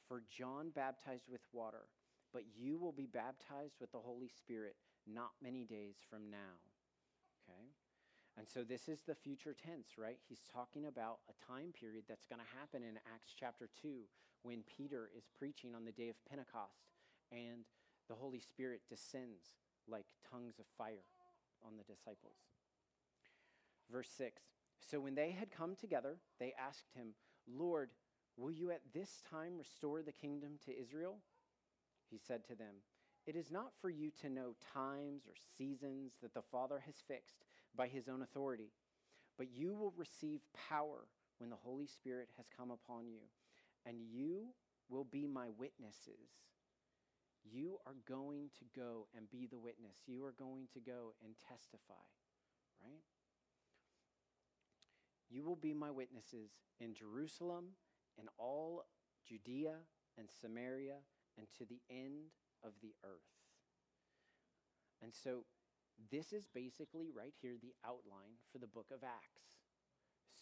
[0.08, 1.88] For John baptized with water,
[2.32, 6.58] but you will be baptized with the Holy Spirit not many days from now.
[7.44, 7.70] Okay?
[8.36, 10.18] And so this is the future tense, right?
[10.28, 14.02] He's talking about a time period that's going to happen in Acts chapter 2
[14.42, 16.84] when Peter is preaching on the day of Pentecost
[17.32, 17.64] and
[18.08, 19.56] the Holy Spirit descends
[19.88, 21.06] like tongues of fire
[21.64, 22.36] on the disciples.
[23.90, 24.42] Verse 6
[24.80, 27.14] So when they had come together, they asked him,
[27.48, 27.90] Lord,
[28.36, 31.18] will you at this time restore the kingdom to Israel?
[32.10, 32.76] He said to them,
[33.26, 37.44] It is not for you to know times or seasons that the Father has fixed
[37.74, 38.72] by his own authority,
[39.36, 43.20] but you will receive power when the Holy Spirit has come upon you,
[43.84, 44.54] and you
[44.88, 46.30] will be my witnesses.
[47.44, 49.98] You are going to go and be the witness.
[50.06, 51.94] You are going to go and testify,
[52.82, 53.02] right?
[55.28, 57.66] You will be my witnesses in Jerusalem,
[58.18, 58.86] in all
[59.28, 59.74] Judea
[60.18, 60.98] and Samaria,
[61.36, 62.32] and to the end
[62.64, 63.30] of the earth.
[65.02, 65.44] And so,
[66.10, 69.60] this is basically right here the outline for the book of Acts.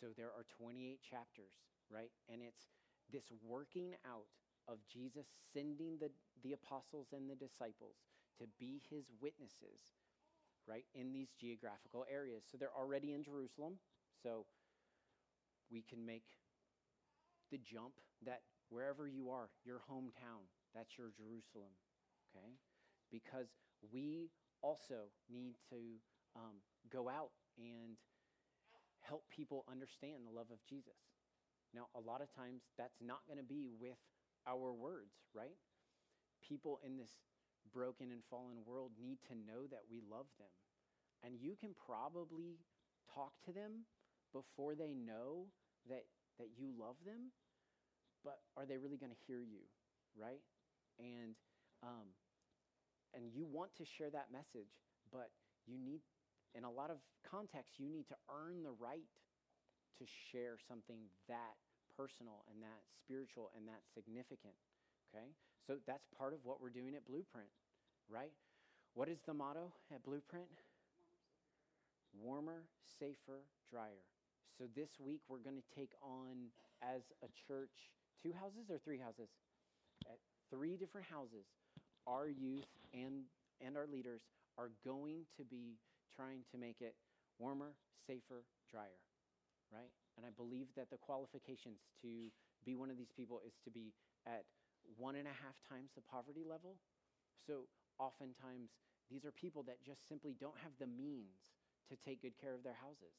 [0.00, 1.54] So, there are 28 chapters,
[1.90, 2.10] right?
[2.30, 2.70] And it's
[3.10, 4.30] this working out
[4.66, 6.10] of Jesus sending the,
[6.42, 7.96] the apostles and the disciples
[8.38, 9.98] to be his witnesses,
[10.66, 12.44] right, in these geographical areas.
[12.50, 13.78] So, they're already in Jerusalem.
[14.22, 14.46] So,
[15.70, 16.24] we can make
[17.50, 21.72] the jump that wherever you are, your hometown, that's your Jerusalem,
[22.30, 22.58] okay?
[23.10, 23.48] Because
[23.92, 24.30] we
[24.62, 26.00] also need to
[26.36, 26.58] um,
[26.90, 27.96] go out and
[29.00, 30.98] help people understand the love of Jesus.
[31.74, 33.98] Now, a lot of times that's not going to be with
[34.46, 35.58] our words, right?
[36.42, 37.10] People in this
[37.72, 40.52] broken and fallen world need to know that we love them.
[41.24, 42.60] And you can probably
[43.12, 43.86] talk to them
[44.32, 45.46] before they know
[45.88, 46.04] that,
[46.38, 47.32] that you love them,
[48.24, 49.64] but are they really going to hear you,
[50.16, 50.42] right?
[50.98, 51.34] And,
[51.82, 52.14] um,
[53.14, 54.70] and you want to share that message,
[55.10, 55.30] but
[55.66, 56.00] you need,
[56.54, 59.08] in a lot of contexts, you need to earn the right
[59.98, 61.54] to share something that
[61.96, 64.54] personal and that spiritual and that significant,
[65.10, 65.30] okay?
[65.66, 67.50] So that's part of what we're doing at Blueprint,
[68.10, 68.34] right?
[68.94, 70.62] What is the motto at Blueprint?
[72.14, 72.66] Warmer,
[72.98, 74.02] safer, drier.
[74.58, 76.50] So this week we're going to take on,
[76.82, 77.90] as a church,
[78.22, 79.30] two houses or three houses?
[80.06, 80.18] At
[80.54, 81.50] three different houses,
[82.06, 83.26] our youth and,
[83.58, 84.22] and our leaders
[84.54, 85.74] are going to be
[86.14, 86.94] trying to make it
[87.42, 87.74] warmer,
[88.06, 89.02] safer, drier,
[89.74, 89.90] right?
[90.14, 92.30] And I believe that the qualifications to
[92.62, 93.90] be one of these people is to be
[94.30, 94.46] at
[94.94, 96.78] one and a half times the poverty level.
[97.50, 97.66] So
[97.98, 98.70] oftentimes,
[99.10, 101.50] these are people that just simply don't have the means
[101.90, 103.12] to take good care of their houses.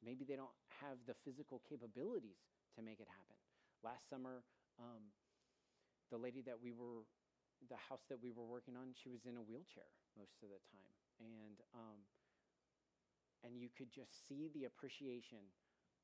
[0.00, 2.40] Maybe they don't have the physical capabilities
[2.74, 3.36] to make it happen.
[3.84, 4.42] Last summer,
[4.80, 5.12] um,
[6.10, 7.04] the lady that we were,
[7.68, 10.60] the house that we were working on, she was in a wheelchair most of the
[10.72, 10.94] time.
[11.20, 12.00] And, um,
[13.44, 15.38] and you could just see the appreciation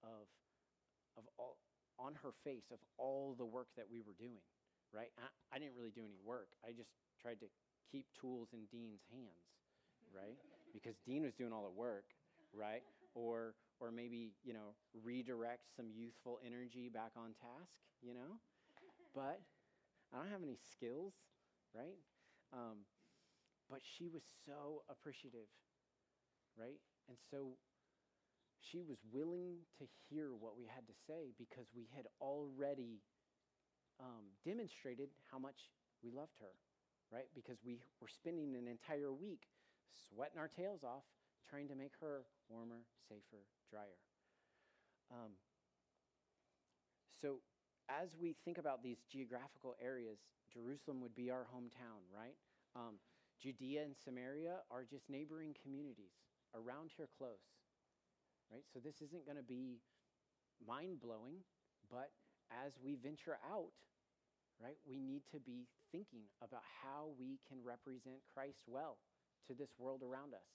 [0.03, 0.27] of,
[1.17, 1.59] of all,
[1.99, 4.43] on her face of all the work that we were doing,
[4.93, 5.11] right?
[5.19, 6.49] I, I didn't really do any work.
[6.65, 6.91] I just
[7.21, 7.47] tried to
[7.91, 9.47] keep tools in Dean's hands,
[10.15, 10.39] right?
[10.73, 12.07] because Dean was doing all the work,
[12.53, 12.83] right?
[13.15, 17.71] Or or maybe, you know, redirect some youthful energy back on task,
[18.03, 18.39] you know?
[19.15, 19.41] But
[20.13, 21.15] I don't have any skills,
[21.75, 21.99] right?
[22.53, 22.87] Um,
[23.71, 25.49] but she was so appreciative,
[26.57, 26.81] right?
[27.09, 27.59] And so
[28.61, 33.03] she was willing to hear what we had to say because we had already
[34.01, 35.71] um, demonstrated how much
[36.03, 36.55] we loved her,
[37.13, 37.29] right?
[37.35, 39.49] Because we were spending an entire week
[40.09, 41.05] sweating our tails off
[41.49, 44.01] trying to make her warmer, safer, drier.
[45.11, 45.37] Um,
[47.21, 47.41] so,
[47.89, 50.19] as we think about these geographical areas,
[50.53, 52.37] Jerusalem would be our hometown, right?
[52.77, 52.97] Um,
[53.43, 56.15] Judea and Samaria are just neighboring communities
[56.55, 57.45] around here close,
[58.51, 58.65] right?
[58.73, 59.83] So, this isn't going to be
[60.65, 61.43] mind blowing,
[61.91, 62.11] but
[62.51, 63.75] as we venture out,
[64.63, 68.99] right, we need to be thinking about how we can represent Christ well
[69.47, 70.47] to this world around us.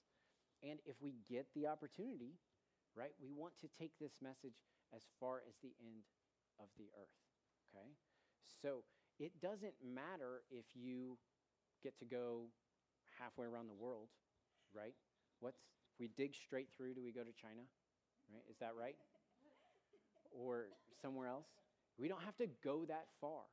[0.63, 2.39] And if we get the opportunity,
[2.95, 4.59] right, we want to take this message
[4.95, 6.03] as far as the end
[6.59, 7.15] of the earth,
[7.71, 7.89] okay?
[8.61, 8.83] So
[9.19, 11.17] it doesn't matter if you
[11.83, 12.47] get to go
[13.19, 14.09] halfway around the world,
[14.73, 14.95] right?
[15.39, 15.59] What's,
[15.93, 17.63] if we dig straight through, do we go to China,
[18.31, 18.43] right?
[18.49, 18.95] Is that right?
[20.31, 20.67] or
[21.01, 21.47] somewhere else?
[21.97, 23.43] We don't have to go that far,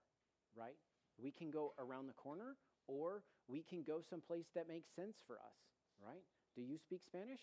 [0.54, 0.76] right?
[1.18, 5.36] We can go around the corner or we can go someplace that makes sense for
[5.36, 5.56] us,
[6.04, 6.22] right?
[6.54, 7.40] Do you speak Spanish?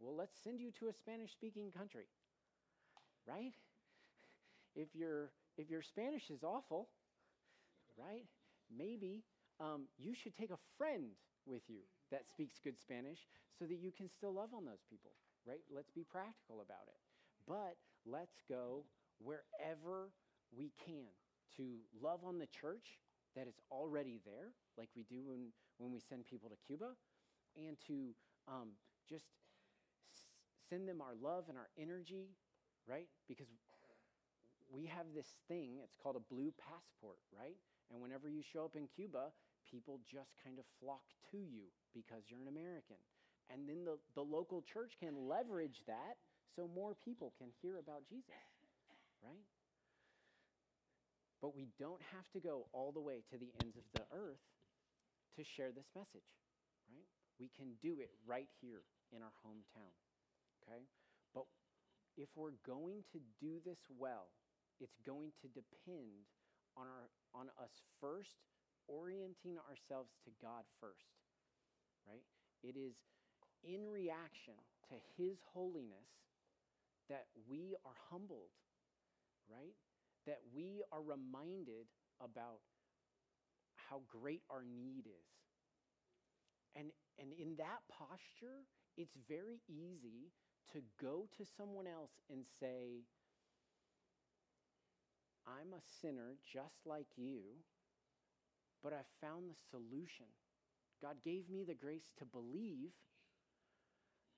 [0.00, 2.06] Well, let's send you to a Spanish speaking country,
[3.26, 3.54] right?
[4.74, 6.88] If, your if your Spanish is awful,
[7.96, 8.26] right,
[8.70, 9.24] maybe
[9.60, 11.12] um, you should take a friend
[11.46, 13.18] with you that speaks good Spanish
[13.58, 15.12] so that you can still love on those people,
[15.46, 15.60] right?
[15.74, 16.98] Let's be practical about it.
[17.46, 18.84] But let's go
[19.18, 20.10] wherever
[20.56, 21.10] we can
[21.56, 22.98] to love on the church
[23.36, 26.90] that is already there, like we do when, when we send people to Cuba,
[27.56, 28.14] and to
[28.48, 28.70] um,
[29.08, 29.26] just
[30.12, 30.26] s-
[30.68, 32.30] send them our love and our energy,
[32.86, 33.08] right?
[33.28, 33.48] Because
[34.70, 37.58] we have this thing, it's called a blue passport, right?
[37.90, 39.34] And whenever you show up in Cuba,
[39.66, 41.02] people just kind of flock
[41.34, 42.98] to you because you're an American.
[43.50, 46.14] And then the, the local church can leverage that
[46.54, 48.46] so more people can hear about Jesus,
[49.22, 49.42] right?
[51.42, 54.44] But we don't have to go all the way to the ends of the earth
[55.34, 56.30] to share this message,
[56.86, 57.06] right?
[57.42, 59.94] We can do it right here in our hometown,
[60.62, 60.86] okay?
[61.34, 61.46] But
[62.16, 64.28] if we're going to do this well,
[64.80, 66.26] it's going to depend
[66.76, 68.40] on, our, on us first
[68.88, 71.20] orienting ourselves to God first,
[72.08, 72.24] right?
[72.62, 72.96] It is
[73.62, 74.56] in reaction
[74.88, 76.10] to His holiness
[77.08, 78.54] that we are humbled,
[79.50, 79.76] right?
[80.26, 81.86] That we are reminded
[82.22, 82.60] about
[83.76, 85.30] how great our need is.
[86.76, 88.66] And, and in that posture,
[88.96, 90.30] it's very easy
[90.72, 93.02] to go to someone else and say,
[95.50, 97.42] I'm a sinner just like you,
[98.82, 100.30] but I've found the solution.
[101.02, 102.94] God gave me the grace to believe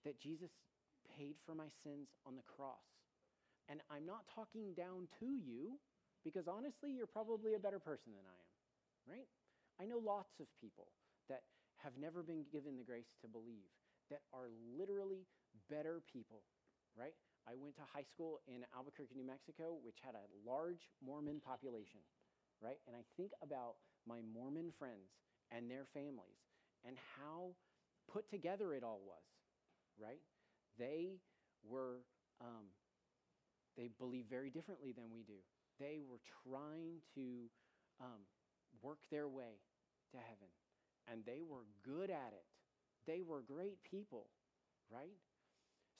[0.04, 0.50] that Jesus
[1.18, 2.88] paid for my sins on the cross.
[3.68, 5.78] And I'm not talking down to you
[6.24, 9.28] because honestly, you're probably a better person than I am, right?
[9.80, 10.88] I know lots of people
[11.28, 11.42] that
[11.82, 13.70] have never been given the grace to believe
[14.10, 15.26] that are literally
[15.70, 16.42] better people,
[16.96, 17.14] right?
[17.49, 22.01] I went to high school in Albuquerque, New Mexico, which had a large Mormon population,
[22.61, 22.78] right?
[22.86, 23.76] And I think about
[24.07, 25.11] my Mormon friends
[25.51, 26.38] and their families
[26.86, 27.55] and how
[28.11, 29.22] put together it all was,
[29.99, 30.20] right?
[30.78, 31.18] They
[31.62, 32.03] were,
[32.40, 32.70] um,
[33.76, 35.40] they believe very differently than we do.
[35.80, 37.51] They were trying to
[38.01, 38.22] um,
[38.82, 39.61] work their way
[40.12, 40.51] to heaven,
[41.11, 42.45] and they were good at it.
[43.07, 44.28] They were great people,
[44.90, 45.16] right?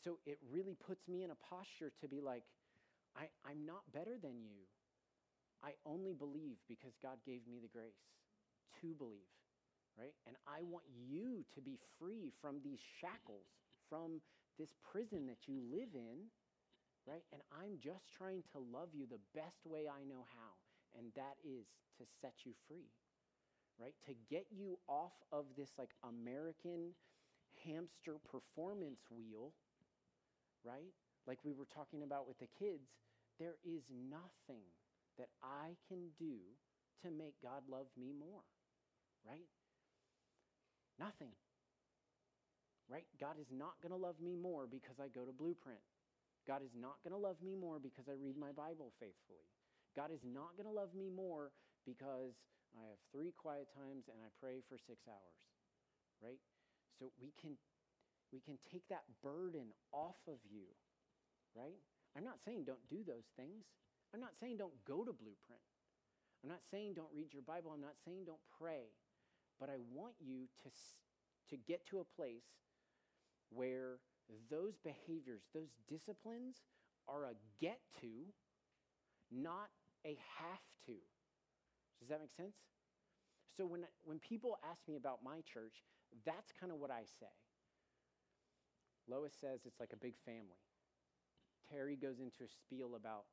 [0.05, 2.45] So it really puts me in a posture to be like,
[3.17, 4.67] I, I'm not better than you.
[5.63, 8.03] I only believe because God gave me the grace
[8.81, 9.31] to believe,
[9.99, 10.15] right?
[10.27, 13.47] And I want you to be free from these shackles,
[13.89, 14.21] from
[14.59, 16.27] this prison that you live in,
[17.07, 17.23] right?
[17.33, 20.53] And I'm just trying to love you the best way I know how,
[20.99, 21.67] and that is
[21.99, 22.91] to set you free,
[23.81, 23.95] right?
[24.07, 26.95] To get you off of this like American
[27.65, 29.53] hamster performance wheel,
[30.65, 30.95] right?
[31.27, 32.91] Like we were talking about with the kids,
[33.39, 34.67] there is nothing
[35.19, 36.39] that I can do
[37.03, 38.47] to make God love me more,
[39.27, 39.47] right?
[40.99, 41.35] Nothing.
[42.91, 43.07] Right?
[43.19, 45.81] God is not going to love me more because I go to Blueprint.
[46.47, 49.47] God is not going to love me more because I read my Bible faithfully.
[49.95, 51.55] God is not going to love me more
[51.87, 52.35] because
[52.75, 55.39] I have three quiet times and I pray for six hours.
[56.21, 56.43] Right?
[56.99, 57.57] So we can
[58.33, 60.67] we can take that burden off of you.
[61.55, 61.81] Right?
[62.17, 63.65] I'm not saying don't do those things.
[64.15, 65.63] I'm not saying don't go to Blueprint.
[66.43, 67.71] I'm not saying don't read your Bible.
[67.73, 68.91] I'm not saying don't pray.
[69.61, 70.71] But I want you to,
[71.51, 72.49] to get to a place
[73.51, 74.01] where
[74.51, 76.57] those behaviors, those disciplines
[77.09, 78.33] are a get to,
[79.31, 79.71] not
[80.05, 80.97] a have to.
[82.01, 82.57] Does that make sense?
[83.57, 85.85] So when, when people ask me about my church,
[86.27, 87.33] that's kind of what I say.
[89.09, 90.61] Lois says it's like a big family.
[91.71, 93.25] Terry goes into a spiel about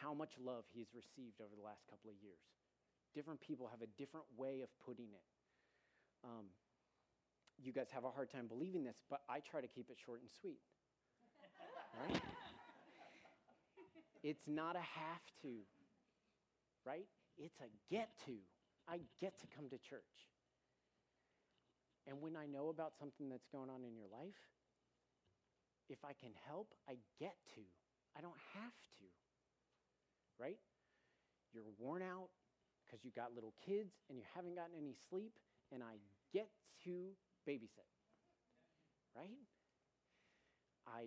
[0.00, 2.42] how much love he's received over the last couple of years.
[3.14, 5.26] Different people have a different way of putting it.
[6.24, 6.50] Um,
[7.60, 10.20] you guys have a hard time believing this, but I try to keep it short
[10.22, 10.58] and sweet.
[12.08, 12.20] right?
[14.22, 15.62] It's not a have to,
[16.84, 17.06] right?
[17.38, 18.38] It's a get to.
[18.88, 20.31] I get to come to church.
[22.06, 24.38] And when I know about something that's going on in your life,
[25.88, 27.62] if I can help, I get to.
[28.16, 29.06] I don't have to.
[30.38, 30.58] Right?
[31.52, 32.28] You're worn out
[32.84, 35.32] because you got little kids and you haven't gotten any sleep,
[35.70, 36.00] and I
[36.32, 36.48] get
[36.84, 37.14] to
[37.48, 37.88] babysit.
[39.14, 39.38] Right?
[40.86, 41.06] I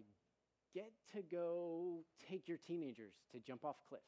[0.73, 4.03] get to go take your teenagers to jump off cliffs.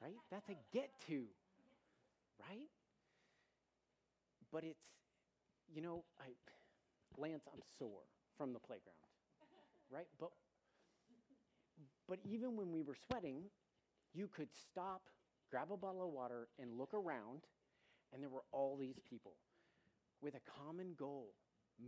[0.00, 0.16] Right?
[0.30, 1.24] That's a get to.
[2.38, 2.68] Right?
[4.52, 4.84] But it's,
[5.72, 6.34] you know, I,
[7.16, 8.04] Lance, I'm sore
[8.36, 8.96] from the playground.
[9.90, 10.08] Right?
[10.18, 10.30] But
[12.08, 13.44] but even when we were sweating,
[14.14, 15.02] you could stop,
[15.50, 17.42] grab a bottle of water, and look around,
[18.12, 19.34] and there were all these people
[20.22, 21.34] with a common goal,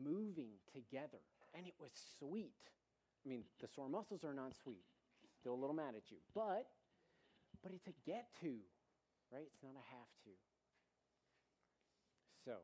[0.05, 1.20] moving together.
[1.55, 2.61] and it was sweet.
[3.24, 4.85] I mean, the sore muscles are not sweet.
[5.41, 6.66] Still a little mad at you, but
[7.62, 8.59] but it's a get to,
[9.33, 9.49] right?
[9.53, 10.31] It's not a have to.
[12.45, 12.59] So,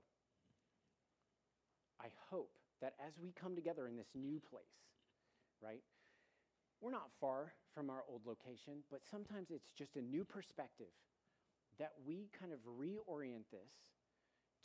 [2.02, 2.50] I hope
[2.80, 4.82] that as we come together in this new place,
[5.62, 5.82] right?
[6.80, 10.90] We're not far from our old location, but sometimes it's just a new perspective
[11.78, 13.70] that we kind of reorient this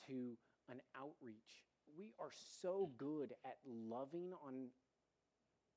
[0.07, 0.35] to
[0.69, 1.63] an outreach.
[1.97, 2.31] We are
[2.61, 4.69] so good at loving on,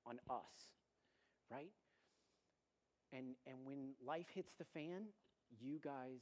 [0.06, 0.72] on us,
[1.50, 1.72] right?
[3.12, 5.06] And, and when life hits the fan,
[5.60, 6.20] you guys,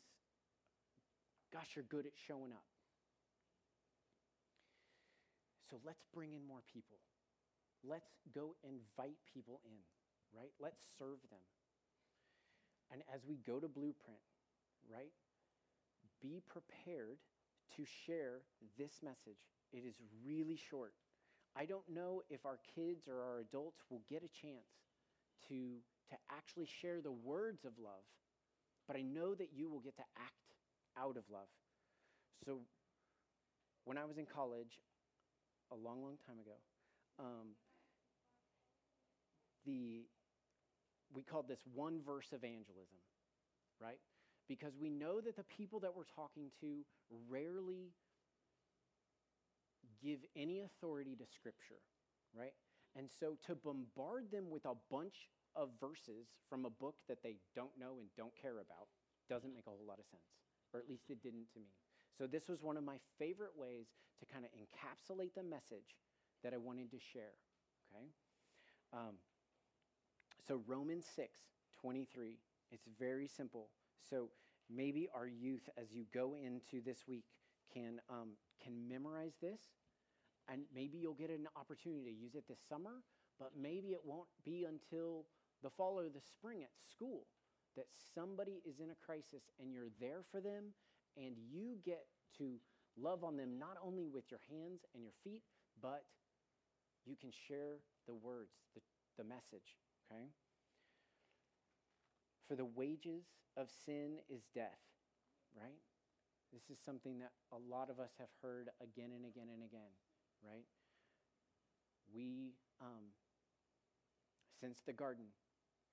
[1.52, 2.64] gosh, you're good at showing up.
[5.70, 6.98] So let's bring in more people.
[7.84, 9.78] Let's go invite people in,
[10.34, 10.52] right?
[10.58, 11.44] Let's serve them.
[12.90, 14.24] And as we go to Blueprint,
[14.90, 15.12] right,
[16.20, 17.18] be prepared
[17.76, 18.40] to share
[18.78, 19.38] this message.
[19.72, 19.94] It is
[20.24, 20.94] really short.
[21.54, 24.72] I don't know if our kids or our adults will get a chance
[25.48, 25.76] to,
[26.10, 28.04] to actually share the words of love,
[28.86, 30.32] but I know that you will get to act
[30.96, 31.48] out of love.
[32.46, 32.60] So
[33.84, 34.80] when I was in college,
[35.72, 36.56] a long, long time ago,
[37.18, 37.56] um,
[39.66, 40.06] the
[41.14, 43.00] we called this one verse evangelism,
[43.80, 43.98] right?
[44.48, 46.84] Because we know that the people that we're talking to
[47.28, 47.92] rarely
[50.02, 51.80] give any authority to Scripture,
[52.36, 52.52] right?
[52.96, 57.36] And so to bombard them with a bunch of verses from a book that they
[57.54, 58.88] don't know and don't care about
[59.28, 60.22] doesn't make a whole lot of sense,
[60.72, 61.72] or at least it didn't to me.
[62.18, 63.86] So, this was one of my favorite ways
[64.18, 65.94] to kind of encapsulate the message
[66.42, 67.38] that I wanted to share.
[67.94, 68.06] Okay?
[68.92, 69.14] Um,
[70.46, 71.38] so, Romans 6
[71.80, 72.38] 23,
[72.72, 73.68] it's very simple.
[74.10, 74.30] So,
[74.68, 77.24] maybe our youth, as you go into this week,
[77.72, 78.30] can, um,
[78.62, 79.60] can memorize this,
[80.50, 83.02] and maybe you'll get an opportunity to use it this summer,
[83.38, 85.26] but maybe it won't be until
[85.62, 87.26] the fall or the spring at school
[87.76, 90.74] that somebody is in a crisis and you're there for them
[91.18, 92.06] and you get
[92.38, 92.60] to
[92.96, 95.42] love on them not only with your hands and your feet,
[95.82, 96.04] but
[97.04, 98.80] you can share the words, the,
[99.16, 100.30] the message, okay?
[102.46, 103.24] For the wages
[103.56, 104.78] of sin is death,
[105.56, 105.82] right?
[106.52, 109.92] This is something that a lot of us have heard again and again and again,
[110.42, 110.64] right?
[112.14, 113.12] We, um,
[114.60, 115.26] since the garden,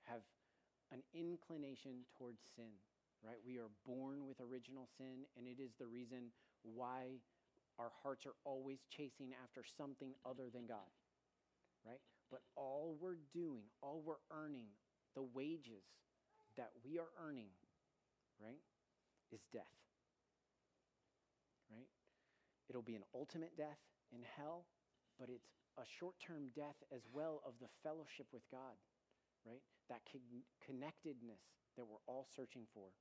[0.04, 0.22] have
[0.94, 2.72] an inclination towards sin
[3.26, 3.42] right?
[3.42, 6.30] We are born with original sin, and it is the reason
[6.62, 7.18] why
[7.80, 10.88] our hearts are always chasing after something other than God,
[11.86, 12.00] right?
[12.30, 14.70] But all we're doing, all we're earning,
[15.16, 15.84] the wages
[16.56, 17.50] that we are earning,
[18.40, 18.62] right,
[19.32, 19.76] is death,
[21.70, 21.90] right?
[22.70, 23.82] It'll be an ultimate death
[24.14, 24.66] in hell,
[25.20, 28.78] but it's a short term death as well of the fellowship with God,
[29.46, 29.62] right?
[29.90, 31.42] That con- connectedness
[31.76, 32.96] that we're all searching for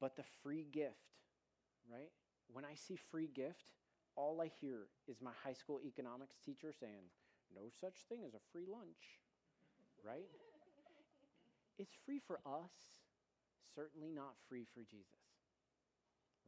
[0.00, 1.20] but the free gift,
[1.90, 2.10] right?
[2.52, 3.72] When I see free gift,
[4.16, 7.12] all I hear is my high school economics teacher saying,
[7.54, 9.20] no such thing as a free lunch,
[10.04, 10.28] right?
[11.78, 12.72] It's free for us,
[13.74, 15.24] certainly not free for Jesus,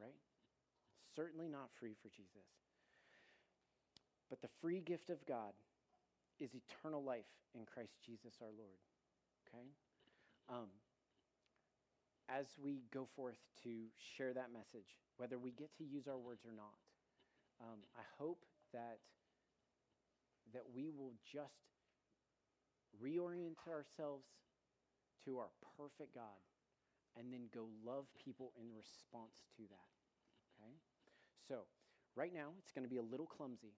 [0.00, 0.18] right?
[1.14, 2.48] Certainly not free for Jesus.
[4.30, 5.52] But the free gift of God
[6.40, 8.80] is eternal life in Christ Jesus our Lord,
[9.46, 9.68] okay?
[10.48, 10.68] Um,
[12.32, 13.70] as we go forth to
[14.16, 16.80] share that message, whether we get to use our words or not,
[17.60, 18.98] um, I hope that,
[20.52, 21.76] that we will just
[22.96, 24.24] reorient ourselves
[25.24, 26.40] to our perfect God
[27.16, 29.92] and then go love people in response to that.
[30.56, 30.74] Okay?
[31.46, 31.68] So,
[32.16, 33.76] right now, it's going to be a little clumsy.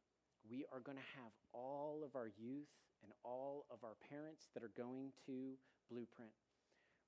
[0.49, 2.71] We are going to have all of our youth
[3.03, 5.59] and all of our parents that are going to
[5.91, 6.33] Blueprint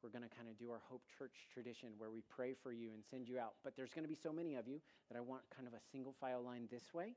[0.07, 2.91] we're going to kind of do our Hope Church tradition where we pray for you
[2.95, 3.55] and send you out.
[3.65, 4.79] But there's going to be so many of you
[5.11, 7.17] that I want kind of a single file line this way,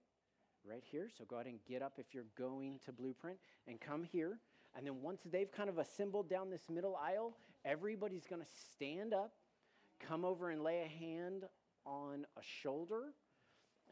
[0.68, 1.08] right here.
[1.16, 3.38] So go ahead and get up if you're going to Blueprint
[3.68, 4.40] and come here.
[4.76, 9.14] And then once they've kind of assembled down this middle aisle, everybody's going to stand
[9.14, 9.34] up,
[10.00, 11.44] come over and lay a hand
[11.86, 13.14] on a shoulder,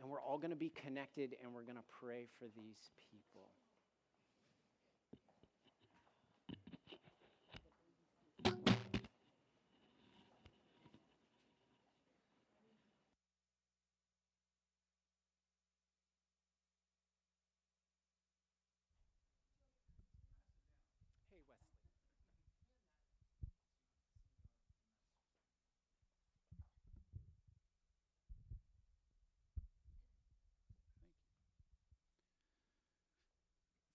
[0.02, 3.27] and we're all going to be connected and we're going to pray for these people.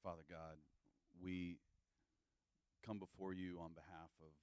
[0.02, 0.58] Father God,
[1.22, 1.62] we
[2.82, 4.34] come before you on behalf of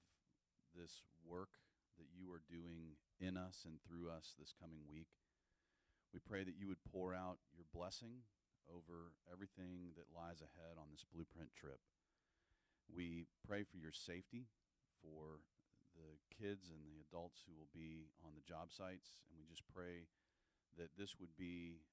[0.72, 1.52] this work
[2.00, 5.12] that you are doing in us and through us this coming week.
[6.16, 8.24] We pray that you would pour out your blessing
[8.72, 11.84] over everything that lies ahead on this blueprint trip.
[12.88, 14.48] We pray for your safety
[15.04, 15.44] for
[15.92, 19.68] the kids and the adults who will be on the job sites, and we just
[19.68, 20.08] pray
[20.80, 21.84] that this would be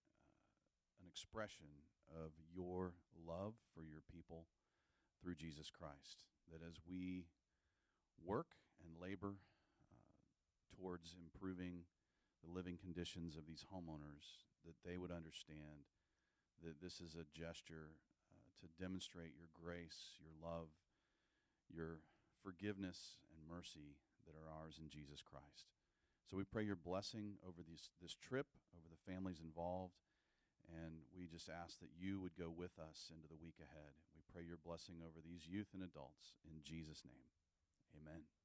[0.55, 1.67] uh, an expression
[2.13, 2.93] of your
[3.27, 4.45] love for your people
[5.21, 6.25] through Jesus Christ.
[6.51, 7.25] That as we
[8.23, 9.97] work and labor uh,
[10.75, 11.83] towards improving
[12.43, 15.87] the living conditions of these homeowners, that they would understand
[16.63, 17.93] that this is a gesture
[18.31, 20.69] uh, to demonstrate your grace, your love,
[21.69, 21.99] your
[22.43, 25.71] forgiveness and mercy that are ours in Jesus Christ.
[26.29, 29.95] So we pray your blessing over this, this trip, over the families involved,
[30.71, 33.93] and we just ask that you would go with us into the week ahead.
[34.15, 37.27] We pray your blessing over these youth and adults in Jesus' name.
[37.95, 38.36] Amen.